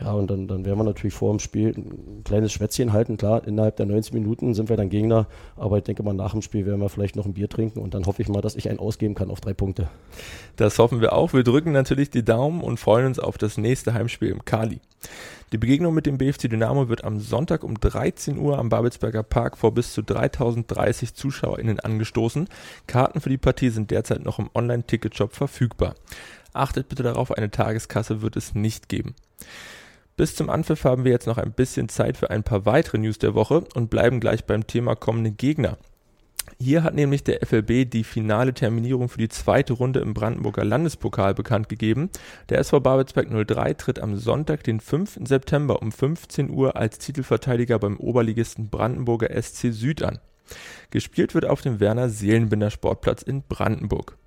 Ja, 0.00 0.12
und 0.12 0.30
dann, 0.30 0.48
dann 0.48 0.64
werden 0.64 0.78
wir 0.78 0.84
natürlich 0.84 1.12
vor 1.12 1.30
dem 1.30 1.38
Spiel 1.38 1.74
ein 1.76 2.24
kleines 2.24 2.50
Schwätzchen 2.52 2.94
halten. 2.94 3.18
Klar, 3.18 3.46
innerhalb 3.46 3.76
der 3.76 3.84
90 3.84 4.14
Minuten 4.14 4.54
sind 4.54 4.70
wir 4.70 4.76
dann 4.76 4.88
Gegner, 4.88 5.26
aber 5.54 5.76
ich 5.76 5.84
denke 5.84 6.02
mal, 6.02 6.14
nach 6.14 6.32
dem 6.32 6.40
Spiel 6.40 6.64
werden 6.64 6.80
wir 6.80 6.88
vielleicht 6.88 7.14
noch 7.14 7.26
ein 7.26 7.34
Bier 7.34 7.48
trinken 7.48 7.78
und 7.78 7.92
dann 7.92 8.06
hoffe 8.06 8.22
ich 8.22 8.28
mal, 8.28 8.40
dass 8.40 8.56
ich 8.56 8.70
einen 8.70 8.78
ausgeben 8.78 9.14
kann 9.14 9.30
auf 9.30 9.42
drei 9.42 9.52
Punkte. 9.52 9.88
Das 10.56 10.78
hoffen 10.78 11.02
wir 11.02 11.12
auch. 11.12 11.34
Wir 11.34 11.44
drücken 11.44 11.72
natürlich 11.72 12.08
die 12.08 12.24
Daumen 12.24 12.62
und 12.62 12.80
freuen 12.80 13.06
uns 13.06 13.18
auf 13.18 13.36
das 13.36 13.58
nächste 13.58 13.92
Heimspiel 13.92 14.30
im 14.30 14.44
Kali. 14.46 14.80
Die 15.52 15.58
Begegnung 15.58 15.92
mit 15.92 16.06
dem 16.06 16.16
BFC 16.16 16.48
Dynamo 16.48 16.88
wird 16.88 17.04
am 17.04 17.20
Sonntag 17.20 17.62
um 17.62 17.78
13 17.78 18.38
Uhr 18.38 18.58
am 18.58 18.70
Babelsberger 18.70 19.22
Park 19.22 19.58
vor 19.58 19.74
bis 19.74 19.92
zu 19.92 20.00
3030 20.00 21.12
ZuschauerInnen 21.12 21.78
angestoßen. 21.78 22.48
Karten 22.86 23.20
für 23.20 23.28
die 23.28 23.36
Partie 23.36 23.68
sind 23.68 23.90
derzeit 23.90 24.24
noch 24.24 24.38
im 24.38 24.48
Online-Ticketshop 24.54 25.34
verfügbar. 25.34 25.94
Achtet 26.54 26.88
bitte 26.88 27.02
darauf, 27.02 27.32
eine 27.32 27.50
Tageskasse 27.50 28.22
wird 28.22 28.36
es 28.36 28.54
nicht 28.54 28.88
geben. 28.88 29.14
Bis 30.16 30.34
zum 30.34 30.48
Anpfiff 30.48 30.84
haben 30.84 31.04
wir 31.04 31.12
jetzt 31.12 31.26
noch 31.26 31.36
ein 31.36 31.52
bisschen 31.52 31.90
Zeit 31.90 32.16
für 32.16 32.30
ein 32.30 32.44
paar 32.44 32.64
weitere 32.64 32.96
News 32.96 33.18
der 33.18 33.34
Woche 33.34 33.64
und 33.74 33.90
bleiben 33.90 34.20
gleich 34.20 34.46
beim 34.46 34.66
Thema 34.66 34.96
kommende 34.96 35.32
Gegner. 35.32 35.76
Hier 36.58 36.82
hat 36.82 36.94
nämlich 36.94 37.24
der 37.24 37.44
FLB 37.44 37.90
die 37.90 38.04
finale 38.04 38.54
Terminierung 38.54 39.08
für 39.08 39.18
die 39.18 39.28
zweite 39.28 39.72
Runde 39.72 40.00
im 40.00 40.14
Brandenburger 40.14 40.64
Landespokal 40.64 41.34
bekannt 41.34 41.68
gegeben. 41.68 42.10
Der 42.48 42.58
SV 42.58 42.80
Babelsberg 42.80 43.28
03 43.46 43.74
tritt 43.74 44.00
am 44.00 44.16
Sonntag, 44.16 44.62
den 44.64 44.80
5. 44.80 45.20
September 45.24 45.82
um 45.82 45.92
15 45.92 46.50
Uhr 46.50 46.76
als 46.76 46.98
Titelverteidiger 46.98 47.78
beim 47.78 47.96
Oberligisten 47.96 48.70
Brandenburger 48.70 49.30
SC 49.40 49.72
Süd 49.72 50.02
an. 50.02 50.20
Gespielt 50.90 51.34
wird 51.34 51.46
auf 51.46 51.62
dem 51.62 51.80
Werner 51.80 52.10
Seelenbinder 52.10 52.70
Sportplatz 52.70 53.22
in 53.22 53.42
Brandenburg. 53.42 54.18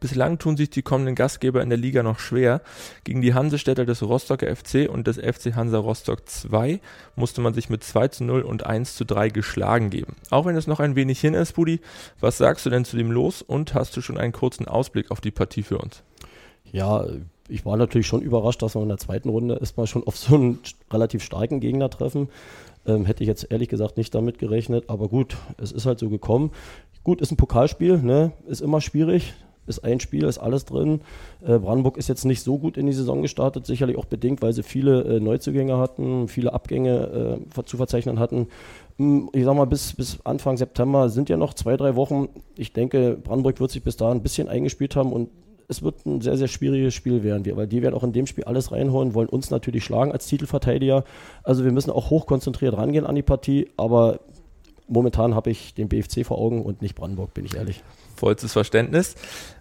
Bislang 0.00 0.38
tun 0.38 0.56
sich 0.56 0.70
die 0.70 0.82
kommenden 0.82 1.14
Gastgeber 1.14 1.62
in 1.62 1.70
der 1.70 1.78
Liga 1.78 2.02
noch 2.02 2.18
schwer. 2.18 2.60
Gegen 3.04 3.22
die 3.22 3.34
Hansestädter 3.34 3.86
des 3.86 4.02
Rostocker 4.02 4.54
FC 4.54 4.88
und 4.88 5.06
des 5.06 5.16
FC 5.16 5.54
Hansa 5.54 5.78
Rostock 5.78 6.28
2 6.28 6.80
musste 7.14 7.40
man 7.40 7.54
sich 7.54 7.70
mit 7.70 7.82
2 7.82 8.08
zu 8.08 8.24
0 8.24 8.42
und 8.42 8.66
1 8.66 8.94
zu 8.94 9.04
3 9.04 9.30
geschlagen 9.30 9.90
geben. 9.90 10.16
Auch 10.30 10.44
wenn 10.44 10.56
es 10.56 10.66
noch 10.66 10.80
ein 10.80 10.96
wenig 10.96 11.20
hin 11.20 11.34
ist, 11.34 11.54
Budi, 11.54 11.80
was 12.20 12.36
sagst 12.36 12.66
du 12.66 12.70
denn 12.70 12.84
zu 12.84 12.96
dem 12.96 13.10
Los 13.10 13.42
und 13.42 13.74
hast 13.74 13.96
du 13.96 14.02
schon 14.02 14.18
einen 14.18 14.32
kurzen 14.32 14.68
Ausblick 14.68 15.10
auf 15.10 15.20
die 15.20 15.30
Partie 15.30 15.62
für 15.62 15.78
uns? 15.78 16.02
Ja, 16.72 17.06
ich 17.48 17.64
war 17.64 17.76
natürlich 17.76 18.06
schon 18.06 18.22
überrascht, 18.22 18.62
dass 18.62 18.74
wir 18.74 18.82
in 18.82 18.88
der 18.88 18.98
zweiten 18.98 19.28
Runde 19.28 19.56
erstmal 19.58 19.86
schon 19.86 20.06
auf 20.06 20.16
so 20.16 20.34
einen 20.34 20.58
relativ 20.90 21.22
starken 21.22 21.60
Gegner 21.60 21.88
treffen. 21.88 22.28
Ähm, 22.86 23.04
hätte 23.06 23.22
ich 23.22 23.28
jetzt 23.28 23.50
ehrlich 23.50 23.68
gesagt 23.68 23.96
nicht 23.96 24.14
damit 24.14 24.38
gerechnet, 24.38 24.84
aber 24.88 25.08
gut, 25.08 25.36
es 25.56 25.72
ist 25.72 25.86
halt 25.86 25.98
so 25.98 26.10
gekommen. 26.10 26.50
Gut, 27.02 27.20
ist 27.20 27.30
ein 27.30 27.36
Pokalspiel, 27.36 27.98
ne? 27.98 28.32
ist 28.46 28.60
immer 28.60 28.80
schwierig 28.80 29.34
ist 29.66 29.84
ein 29.84 30.00
Spiel, 30.00 30.24
ist 30.24 30.38
alles 30.38 30.64
drin. 30.64 31.00
Äh, 31.42 31.58
Brandenburg 31.58 31.96
ist 31.96 32.08
jetzt 32.08 32.24
nicht 32.24 32.42
so 32.42 32.58
gut 32.58 32.76
in 32.76 32.86
die 32.86 32.92
Saison 32.92 33.22
gestartet, 33.22 33.66
sicherlich 33.66 33.96
auch 33.96 34.04
bedingt, 34.04 34.42
weil 34.42 34.52
sie 34.52 34.62
viele 34.62 35.02
äh, 35.02 35.20
Neuzugänge 35.20 35.78
hatten, 35.78 36.28
viele 36.28 36.52
Abgänge 36.52 37.38
äh, 37.56 37.64
zu 37.64 37.76
verzeichnen 37.76 38.18
hatten. 38.18 38.48
Hm, 38.98 39.30
ich 39.32 39.44
sag 39.44 39.54
mal, 39.54 39.66
bis, 39.66 39.92
bis 39.94 40.18
Anfang 40.24 40.56
September 40.56 41.08
sind 41.08 41.28
ja 41.28 41.36
noch 41.36 41.54
zwei, 41.54 41.76
drei 41.76 41.96
Wochen. 41.96 42.28
Ich 42.56 42.72
denke, 42.72 43.18
Brandenburg 43.22 43.60
wird 43.60 43.70
sich 43.70 43.82
bis 43.82 43.96
dahin 43.96 44.18
ein 44.18 44.22
bisschen 44.22 44.48
eingespielt 44.48 44.96
haben 44.96 45.12
und 45.12 45.28
es 45.68 45.82
wird 45.82 46.06
ein 46.06 46.20
sehr, 46.20 46.36
sehr 46.36 46.48
schwieriges 46.48 46.94
Spiel 46.94 47.24
werden, 47.24 47.44
weil 47.56 47.66
die 47.66 47.82
werden 47.82 47.94
auch 47.94 48.04
in 48.04 48.12
dem 48.12 48.26
Spiel 48.26 48.44
alles 48.44 48.70
reinholen, 48.70 49.14
wollen 49.14 49.28
uns 49.28 49.50
natürlich 49.50 49.84
schlagen 49.84 50.12
als 50.12 50.26
Titelverteidiger. 50.26 51.04
Also 51.42 51.64
wir 51.64 51.72
müssen 51.72 51.90
auch 51.90 52.10
hochkonzentriert 52.10 52.76
rangehen 52.76 53.04
an 53.04 53.16
die 53.16 53.22
Partie, 53.22 53.68
aber 53.76 54.20
momentan 54.86 55.34
habe 55.34 55.50
ich 55.50 55.74
den 55.74 55.88
BFC 55.88 56.24
vor 56.24 56.38
Augen 56.38 56.62
und 56.62 56.82
nicht 56.82 56.94
Brandenburg, 56.94 57.34
bin 57.34 57.44
ich 57.44 57.56
ehrlich 57.56 57.82
vollstes 58.16 58.52
Verständnis. 58.52 59.14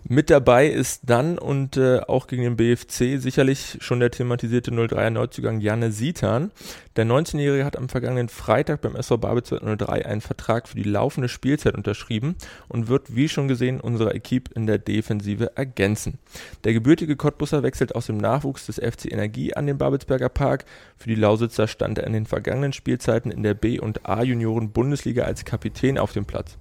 Mit 0.07 0.29
dabei 0.29 0.67
ist 0.67 1.01
dann 1.07 1.39
und 1.39 1.77
äh, 1.77 1.99
auch 2.01 2.27
gegen 2.27 2.43
den 2.43 2.57
BFC 2.57 3.19
sicherlich 3.19 3.79
schon 3.81 3.99
der 3.99 4.11
thematisierte 4.11 4.69
03er 4.69 5.09
Neuzugang 5.09 5.61
Janne 5.61 5.91
Sitan. 5.91 6.51
Der 6.95 7.07
19-Jährige 7.07 7.65
hat 7.65 7.75
am 7.75 7.89
vergangenen 7.89 8.29
Freitag 8.29 8.81
beim 8.81 8.95
SV 8.95 9.17
Babelsberg 9.17 9.63
03 9.79 10.05
einen 10.05 10.21
Vertrag 10.21 10.67
für 10.67 10.75
die 10.75 10.83
laufende 10.83 11.27
Spielzeit 11.27 11.73
unterschrieben 11.73 12.35
und 12.67 12.87
wird, 12.87 13.15
wie 13.15 13.27
schon 13.27 13.47
gesehen, 13.47 13.81
unsere 13.81 14.13
Equipe 14.13 14.51
in 14.53 14.67
der 14.67 14.77
Defensive 14.77 15.57
ergänzen. 15.57 16.19
Der 16.65 16.73
gebürtige 16.73 17.15
Cottbusser 17.15 17.63
wechselt 17.63 17.95
aus 17.95 18.05
dem 18.05 18.17
Nachwuchs 18.17 18.67
des 18.67 18.75
FC 18.75 19.11
Energie 19.11 19.55
an 19.55 19.65
den 19.65 19.79
Babelsberger 19.79 20.29
Park. 20.29 20.65
Für 20.97 21.09
die 21.09 21.15
Lausitzer 21.15 21.67
stand 21.67 21.97
er 21.97 22.05
in 22.05 22.13
den 22.13 22.27
vergangenen 22.27 22.73
Spielzeiten 22.73 23.31
in 23.31 23.41
der 23.41 23.55
B- 23.55 23.79
und 23.79 24.07
A-Junioren 24.07 24.69
Bundesliga 24.69 25.23
als 25.23 25.45
Kapitän 25.45 25.97
auf 25.97 26.13
dem 26.13 26.25
Platz. 26.25 26.59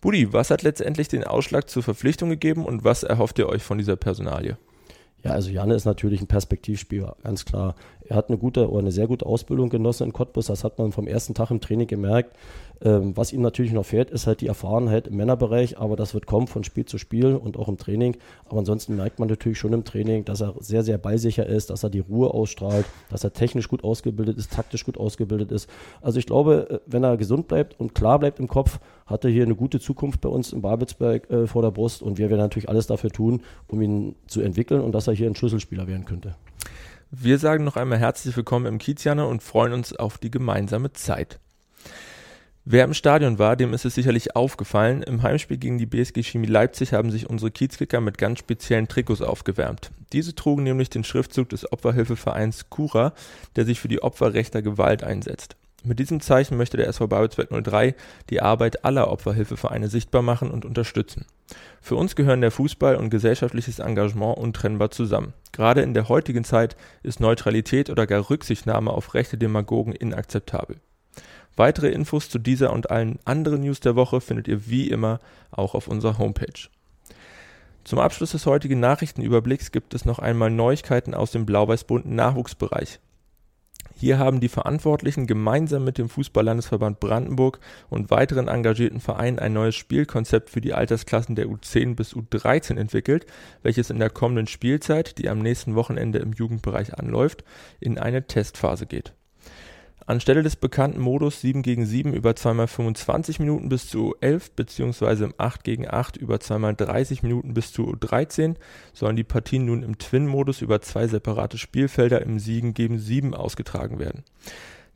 Budi, 0.00 0.32
was 0.32 0.50
hat 0.50 0.62
letztendlich 0.62 1.08
den 1.08 1.24
Ausschlag 1.24 1.68
zur 1.68 1.82
Verpflichtung 1.82 2.30
gegeben 2.30 2.64
und 2.64 2.84
was 2.84 3.02
erhofft 3.02 3.38
ihr 3.38 3.48
euch 3.48 3.62
von 3.62 3.78
dieser 3.78 3.96
Personalie? 3.96 4.56
Ja, 5.22 5.32
also 5.32 5.50
Janne 5.50 5.74
ist 5.74 5.84
natürlich 5.84 6.22
ein 6.22 6.26
Perspektivspieler, 6.26 7.16
ganz 7.22 7.44
klar. 7.44 7.74
Er 8.10 8.16
hat 8.16 8.28
eine 8.28 8.38
gute 8.38 8.68
oder 8.68 8.80
eine 8.80 8.90
sehr 8.90 9.06
gute 9.06 9.24
Ausbildung 9.24 9.68
genossen 9.68 10.02
in 10.02 10.12
Cottbus, 10.12 10.46
das 10.46 10.64
hat 10.64 10.80
man 10.80 10.90
vom 10.90 11.06
ersten 11.06 11.32
Tag 11.32 11.52
im 11.52 11.60
Training 11.60 11.86
gemerkt. 11.86 12.36
Ähm, 12.82 13.16
was 13.16 13.32
ihm 13.32 13.40
natürlich 13.40 13.70
noch 13.70 13.84
fehlt, 13.84 14.10
ist 14.10 14.26
halt 14.26 14.40
die 14.40 14.48
Erfahrenheit 14.48 15.06
im 15.06 15.16
Männerbereich, 15.16 15.78
aber 15.78 15.94
das 15.94 16.12
wird 16.12 16.26
kommen 16.26 16.48
von 16.48 16.64
Spiel 16.64 16.84
zu 16.84 16.98
Spiel 16.98 17.36
und 17.36 17.56
auch 17.56 17.68
im 17.68 17.76
Training. 17.76 18.16
Aber 18.48 18.58
ansonsten 18.58 18.96
merkt 18.96 19.20
man 19.20 19.28
natürlich 19.28 19.58
schon 19.58 19.72
im 19.74 19.84
Training, 19.84 20.24
dass 20.24 20.40
er 20.40 20.56
sehr, 20.58 20.82
sehr 20.82 20.98
ballsicher 20.98 21.46
ist, 21.46 21.70
dass 21.70 21.84
er 21.84 21.90
die 21.90 22.00
Ruhe 22.00 22.34
ausstrahlt, 22.34 22.84
dass 23.10 23.22
er 23.22 23.32
technisch 23.32 23.68
gut 23.68 23.84
ausgebildet 23.84 24.38
ist, 24.38 24.52
taktisch 24.52 24.84
gut 24.84 24.98
ausgebildet 24.98 25.52
ist. 25.52 25.70
Also 26.02 26.18
ich 26.18 26.26
glaube, 26.26 26.68
äh, 26.68 26.78
wenn 26.86 27.04
er 27.04 27.16
gesund 27.16 27.46
bleibt 27.46 27.78
und 27.78 27.94
klar 27.94 28.18
bleibt 28.18 28.40
im 28.40 28.48
Kopf, 28.48 28.80
hat 29.06 29.24
er 29.24 29.30
hier 29.30 29.44
eine 29.44 29.54
gute 29.54 29.78
Zukunft 29.78 30.20
bei 30.20 30.30
uns 30.30 30.52
in 30.52 30.62
Babelsberg 30.62 31.30
äh, 31.30 31.46
vor 31.46 31.62
der 31.62 31.70
Brust 31.70 32.02
und 32.02 32.18
wir 32.18 32.28
werden 32.28 32.40
natürlich 32.40 32.68
alles 32.68 32.88
dafür 32.88 33.10
tun, 33.10 33.42
um 33.68 33.80
ihn 33.80 34.16
zu 34.26 34.40
entwickeln 34.40 34.80
und 34.80 34.96
dass 34.96 35.06
er 35.06 35.14
hier 35.14 35.28
ein 35.28 35.36
Schlüsselspieler 35.36 35.86
werden 35.86 36.06
könnte. 36.06 36.34
Wir 37.12 37.40
sagen 37.40 37.64
noch 37.64 37.74
einmal 37.74 37.98
herzlich 37.98 38.36
willkommen 38.36 38.66
im 38.66 38.78
Kiezjaner 38.78 39.26
und 39.26 39.42
freuen 39.42 39.72
uns 39.72 39.92
auf 39.92 40.18
die 40.18 40.30
gemeinsame 40.30 40.92
Zeit. 40.92 41.40
Wer 42.64 42.84
im 42.84 42.94
Stadion 42.94 43.40
war, 43.40 43.56
dem 43.56 43.74
ist 43.74 43.84
es 43.84 43.96
sicherlich 43.96 44.36
aufgefallen. 44.36 45.02
Im 45.02 45.20
Heimspiel 45.24 45.56
gegen 45.56 45.76
die 45.76 45.86
BSG 45.86 46.22
Chemie 46.22 46.46
Leipzig 46.46 46.92
haben 46.92 47.10
sich 47.10 47.28
unsere 47.28 47.50
Kiezkicker 47.50 48.00
mit 48.00 48.16
ganz 48.16 48.38
speziellen 48.38 48.86
Trikots 48.86 49.22
aufgewärmt. 49.22 49.90
Diese 50.12 50.36
trugen 50.36 50.62
nämlich 50.62 50.88
den 50.88 51.02
Schriftzug 51.02 51.48
des 51.48 51.72
Opferhilfevereins 51.72 52.70
Cura, 52.70 53.12
der 53.56 53.64
sich 53.64 53.80
für 53.80 53.88
die 53.88 54.02
Opfer 54.02 54.32
rechter 54.32 54.62
Gewalt 54.62 55.02
einsetzt. 55.02 55.56
Mit 55.82 55.98
diesem 55.98 56.20
Zeichen 56.20 56.58
möchte 56.58 56.76
der 56.76 56.88
SV 56.88 57.06
Babelsberg 57.06 57.48
03 57.50 57.94
die 58.28 58.42
Arbeit 58.42 58.84
aller 58.84 59.10
Opferhilfevereine 59.10 59.88
sichtbar 59.88 60.20
machen 60.20 60.50
und 60.50 60.66
unterstützen. 60.66 61.24
Für 61.80 61.96
uns 61.96 62.16
gehören 62.16 62.42
der 62.42 62.50
Fußball 62.50 62.96
und 62.96 63.08
gesellschaftliches 63.08 63.78
Engagement 63.78 64.36
untrennbar 64.36 64.90
zusammen. 64.90 65.32
Gerade 65.52 65.80
in 65.80 65.94
der 65.94 66.08
heutigen 66.10 66.44
Zeit 66.44 66.76
ist 67.02 67.20
Neutralität 67.20 67.88
oder 67.88 68.06
gar 68.06 68.28
Rücksichtnahme 68.28 68.90
auf 68.90 69.14
rechte 69.14 69.38
Demagogen 69.38 69.94
inakzeptabel. 69.94 70.76
Weitere 71.56 71.88
Infos 71.88 72.28
zu 72.28 72.38
dieser 72.38 72.72
und 72.72 72.90
allen 72.90 73.18
anderen 73.24 73.62
News 73.62 73.80
der 73.80 73.96
Woche 73.96 74.20
findet 74.20 74.48
ihr 74.48 74.68
wie 74.68 74.88
immer 74.88 75.18
auch 75.50 75.74
auf 75.74 75.88
unserer 75.88 76.18
Homepage. 76.18 76.68
Zum 77.84 77.98
Abschluss 77.98 78.32
des 78.32 78.44
heutigen 78.44 78.80
Nachrichtenüberblicks 78.80 79.72
gibt 79.72 79.94
es 79.94 80.04
noch 80.04 80.18
einmal 80.18 80.50
Neuigkeiten 80.50 81.14
aus 81.14 81.32
dem 81.32 81.46
Blau-Weiß-Bunten 81.46 82.14
Nachwuchsbereich. 82.14 83.00
Hier 84.00 84.18
haben 84.18 84.40
die 84.40 84.48
Verantwortlichen 84.48 85.26
gemeinsam 85.26 85.84
mit 85.84 85.98
dem 85.98 86.08
Fußballlandesverband 86.08 87.00
Brandenburg 87.00 87.60
und 87.90 88.10
weiteren 88.10 88.48
engagierten 88.48 88.98
Vereinen 88.98 89.38
ein 89.38 89.52
neues 89.52 89.74
Spielkonzept 89.74 90.48
für 90.48 90.62
die 90.62 90.72
Altersklassen 90.72 91.34
der 91.34 91.48
U10 91.48 91.96
bis 91.96 92.14
U13 92.14 92.78
entwickelt, 92.78 93.26
welches 93.62 93.90
in 93.90 93.98
der 93.98 94.08
kommenden 94.08 94.46
Spielzeit, 94.46 95.18
die 95.18 95.28
am 95.28 95.40
nächsten 95.40 95.74
Wochenende 95.74 96.18
im 96.18 96.32
Jugendbereich 96.32 96.94
anläuft, 96.98 97.44
in 97.78 97.98
eine 97.98 98.26
Testphase 98.26 98.86
geht. 98.86 99.12
Anstelle 100.10 100.42
des 100.42 100.56
bekannten 100.56 101.00
Modus 101.00 101.40
7 101.40 101.62
gegen 101.62 101.86
7 101.86 102.12
über 102.12 102.32
2x25 102.32 103.40
Minuten 103.40 103.68
bis 103.68 103.88
zu 103.88 104.16
11 104.20 104.50
bzw. 104.50 105.24
im 105.24 105.34
8 105.38 105.62
gegen 105.62 105.88
8 105.88 106.16
über 106.16 106.36
2x30 106.36 107.20
Minuten 107.22 107.54
bis 107.54 107.72
zu 107.72 107.94
13 107.98 108.56
sollen 108.92 109.14
die 109.14 109.24
Partien 109.24 109.66
nun 109.66 109.84
im 109.84 109.98
Twin-Modus 109.98 110.62
über 110.62 110.82
zwei 110.82 111.06
separate 111.06 111.58
Spielfelder 111.58 112.22
im 112.22 112.40
7 112.40 112.74
gegen 112.74 112.98
7 112.98 113.34
ausgetragen 113.34 114.00
werden. 114.00 114.24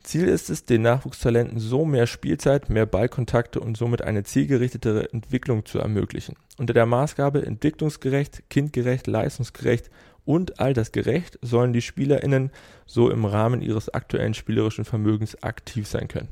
Ziel 0.03 0.27
ist 0.27 0.49
es, 0.49 0.65
den 0.65 0.83
Nachwuchstalenten 0.83 1.59
so 1.59 1.83
mehr 1.85 2.05
Spielzeit, 2.05 2.69
mehr 2.69 2.85
Ballkontakte 2.85 3.59
und 3.59 3.75
somit 3.75 4.03
eine 4.03 4.23
zielgerichtetere 4.23 5.11
Entwicklung 5.11 5.65
zu 5.65 5.79
ermöglichen. 5.79 6.35
Unter 6.57 6.73
der 6.73 6.85
Maßgabe 6.85 7.43
entwicklungsgerecht, 7.45 8.49
kindgerecht, 8.49 9.07
leistungsgerecht 9.07 9.89
und 10.25 10.59
altersgerecht 10.59 11.39
sollen 11.41 11.73
die 11.73 11.81
SpielerInnen 11.81 12.51
so 12.85 13.09
im 13.09 13.25
Rahmen 13.25 13.61
ihres 13.61 13.89
aktuellen 13.93 14.33
spielerischen 14.33 14.85
Vermögens 14.85 15.41
aktiv 15.43 15.87
sein 15.87 16.07
können. 16.07 16.29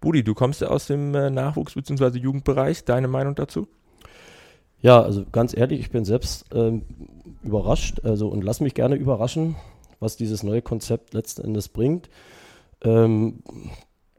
Budi, 0.00 0.22
du 0.24 0.34
kommst 0.34 0.60
ja 0.60 0.68
aus 0.68 0.86
dem 0.86 1.14
äh, 1.14 1.30
Nachwuchs- 1.30 1.74
bzw. 1.74 2.18
Jugendbereich. 2.18 2.84
Deine 2.84 3.08
Meinung 3.08 3.34
dazu? 3.34 3.68
Ja, 4.80 5.00
also 5.00 5.24
ganz 5.30 5.56
ehrlich, 5.56 5.80
ich 5.80 5.90
bin 5.90 6.04
selbst 6.04 6.44
ähm, 6.52 6.82
überrascht 7.42 8.00
also, 8.04 8.28
und 8.28 8.42
lass 8.42 8.60
mich 8.60 8.74
gerne 8.74 8.96
überraschen, 8.96 9.54
was 10.00 10.16
dieses 10.16 10.42
neue 10.42 10.60
Konzept 10.60 11.14
letzten 11.14 11.42
Endes 11.42 11.68
bringt. 11.68 12.10
Ähm, 12.82 13.42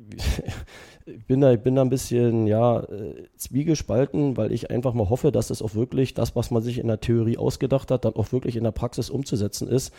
ich 1.05 1.25
bin 1.25 1.41
da, 1.41 1.51
ich 1.53 1.59
bin 1.59 1.75
da 1.75 1.81
ein 1.81 1.89
bisschen 1.89 2.47
ja, 2.47 2.79
äh, 2.81 3.27
zwiegespalten, 3.35 4.37
weil 4.37 4.51
ich 4.51 4.71
einfach 4.71 4.93
mal 4.93 5.09
hoffe, 5.09 5.31
dass 5.31 5.49
es 5.49 5.61
auch 5.61 5.75
wirklich 5.75 6.13
das, 6.13 6.35
was 6.35 6.51
man 6.51 6.63
sich 6.63 6.79
in 6.79 6.87
der 6.87 6.99
Theorie 6.99 7.37
ausgedacht 7.37 7.91
hat, 7.91 8.05
dann 8.05 8.15
auch 8.15 8.31
wirklich 8.31 8.55
in 8.55 8.63
der 8.63 8.71
Praxis 8.71 9.09
umzusetzen 9.09 9.67
ist. 9.67 9.93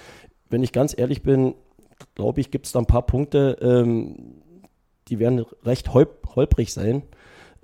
Wenn 0.49 0.63
ich 0.63 0.73
ganz 0.73 0.97
ehrlich 0.97 1.23
bin, 1.23 1.55
glaube 2.15 2.41
ich, 2.41 2.51
gibt 2.51 2.67
es 2.67 2.73
da 2.73 2.81
ein 2.81 2.87
paar 2.87 3.07
Punkte, 3.07 3.59
ähm, 3.61 4.43
die 5.09 5.19
werden 5.19 5.45
recht 5.65 5.93
holp 5.93 6.35
holprig 6.35 6.73
sein, 6.73 7.03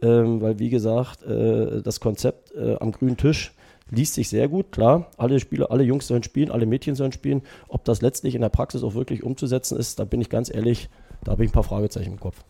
ähm, 0.03 0.41
weil 0.41 0.59
wie 0.59 0.71
gesagt, 0.71 1.23
äh, 1.25 1.83
das 1.83 2.01
Konzept 2.01 2.55
äh, 2.55 2.77
am 2.79 2.93
grünen 2.93 3.17
Tisch 3.17 3.53
liest 3.91 4.15
sich 4.15 4.29
sehr 4.29 4.49
gut, 4.49 4.73
klar. 4.73 5.11
Alle 5.17 5.41
Spieler, 5.41 5.71
alle 5.71 5.83
Jungs 5.83 6.07
sollen 6.07 6.23
spielen, 6.23 6.51
alle 6.51 6.67
Mädchen 6.67 6.95
sollen 6.95 7.13
spielen. 7.13 7.43
Ob 7.69 7.85
das 7.85 8.03
letztlich 8.03 8.35
in 8.35 8.41
der 8.41 8.49
Praxis 8.49 8.83
auch 8.83 8.95
wirklich 8.95 9.23
umzusetzen 9.25 9.77
ist, 9.77 9.99
da 9.99 10.05
bin 10.05 10.21
ich 10.21 10.29
ganz 10.31 10.53
ehrlich, 10.53 10.89
da 11.25 11.33
habe 11.33 11.45
ich 11.45 11.51
ein 11.51 11.53
paar 11.55 11.65
Fragezeichen 11.65 12.13
im 12.13 12.21
Kopf. 12.21 12.45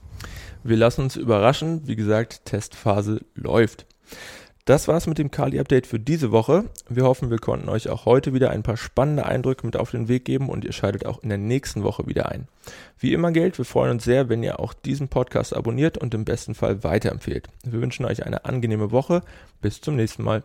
Wir 0.63 0.77
lassen 0.77 1.03
uns 1.03 1.17
überraschen. 1.17 1.87
Wie 1.87 1.97
gesagt, 1.97 2.45
Testphase 2.45 3.21
läuft. 3.35 3.87
Das 4.67 4.89
war's 4.89 5.07
mit 5.07 5.19
dem 5.19 5.31
Kali-Update 5.31 5.87
für 5.87 5.99
diese 5.99 6.31
Woche. 6.33 6.65
Wir 6.89 7.05
hoffen, 7.05 7.31
wir 7.31 7.39
konnten 7.39 7.69
euch 7.69 7.89
auch 7.89 8.05
heute 8.05 8.35
wieder 8.35 8.51
ein 8.51 8.63
paar 8.63 8.77
spannende 8.77 9.27
Eindrücke 9.27 9.67
mit 9.67 9.77
auf 9.77 9.91
den 9.91 10.07
Weg 10.07 10.27
geben 10.27 10.49
und 10.49 10.65
ihr 10.65 10.73
schaltet 10.73 11.07
auch 11.07 11.23
in 11.23 11.31
der 11.31 11.39
nächsten 11.39 11.83
Woche 11.83 12.07
wieder 12.07 12.29
ein. 12.29 12.47
Wie 12.99 13.13
immer 13.13 13.33
gilt, 13.33 13.57
wir 13.59 13.65
freuen 13.65 13.93
uns 13.93 14.05
sehr, 14.05 14.29
wenn 14.29 14.43
ihr 14.43 14.61
auch 14.61 14.75
diesen 14.75 15.09
Podcast 15.09 15.57
abonniert 15.57 15.99
und 15.99 16.15
im 16.15 16.25
besten 16.25 16.55
Fall 16.55 16.85
weiterempfehlt. 16.85 17.49
Wir 17.65 17.81
wünschen 17.81 18.05
euch 18.05 18.25
eine 18.25 18.45
angenehme 18.45 18.93
Woche. 18.93 19.23
Bis 19.61 19.81
zum 19.81 19.97
nächsten 19.97 20.23
Mal. 20.23 20.45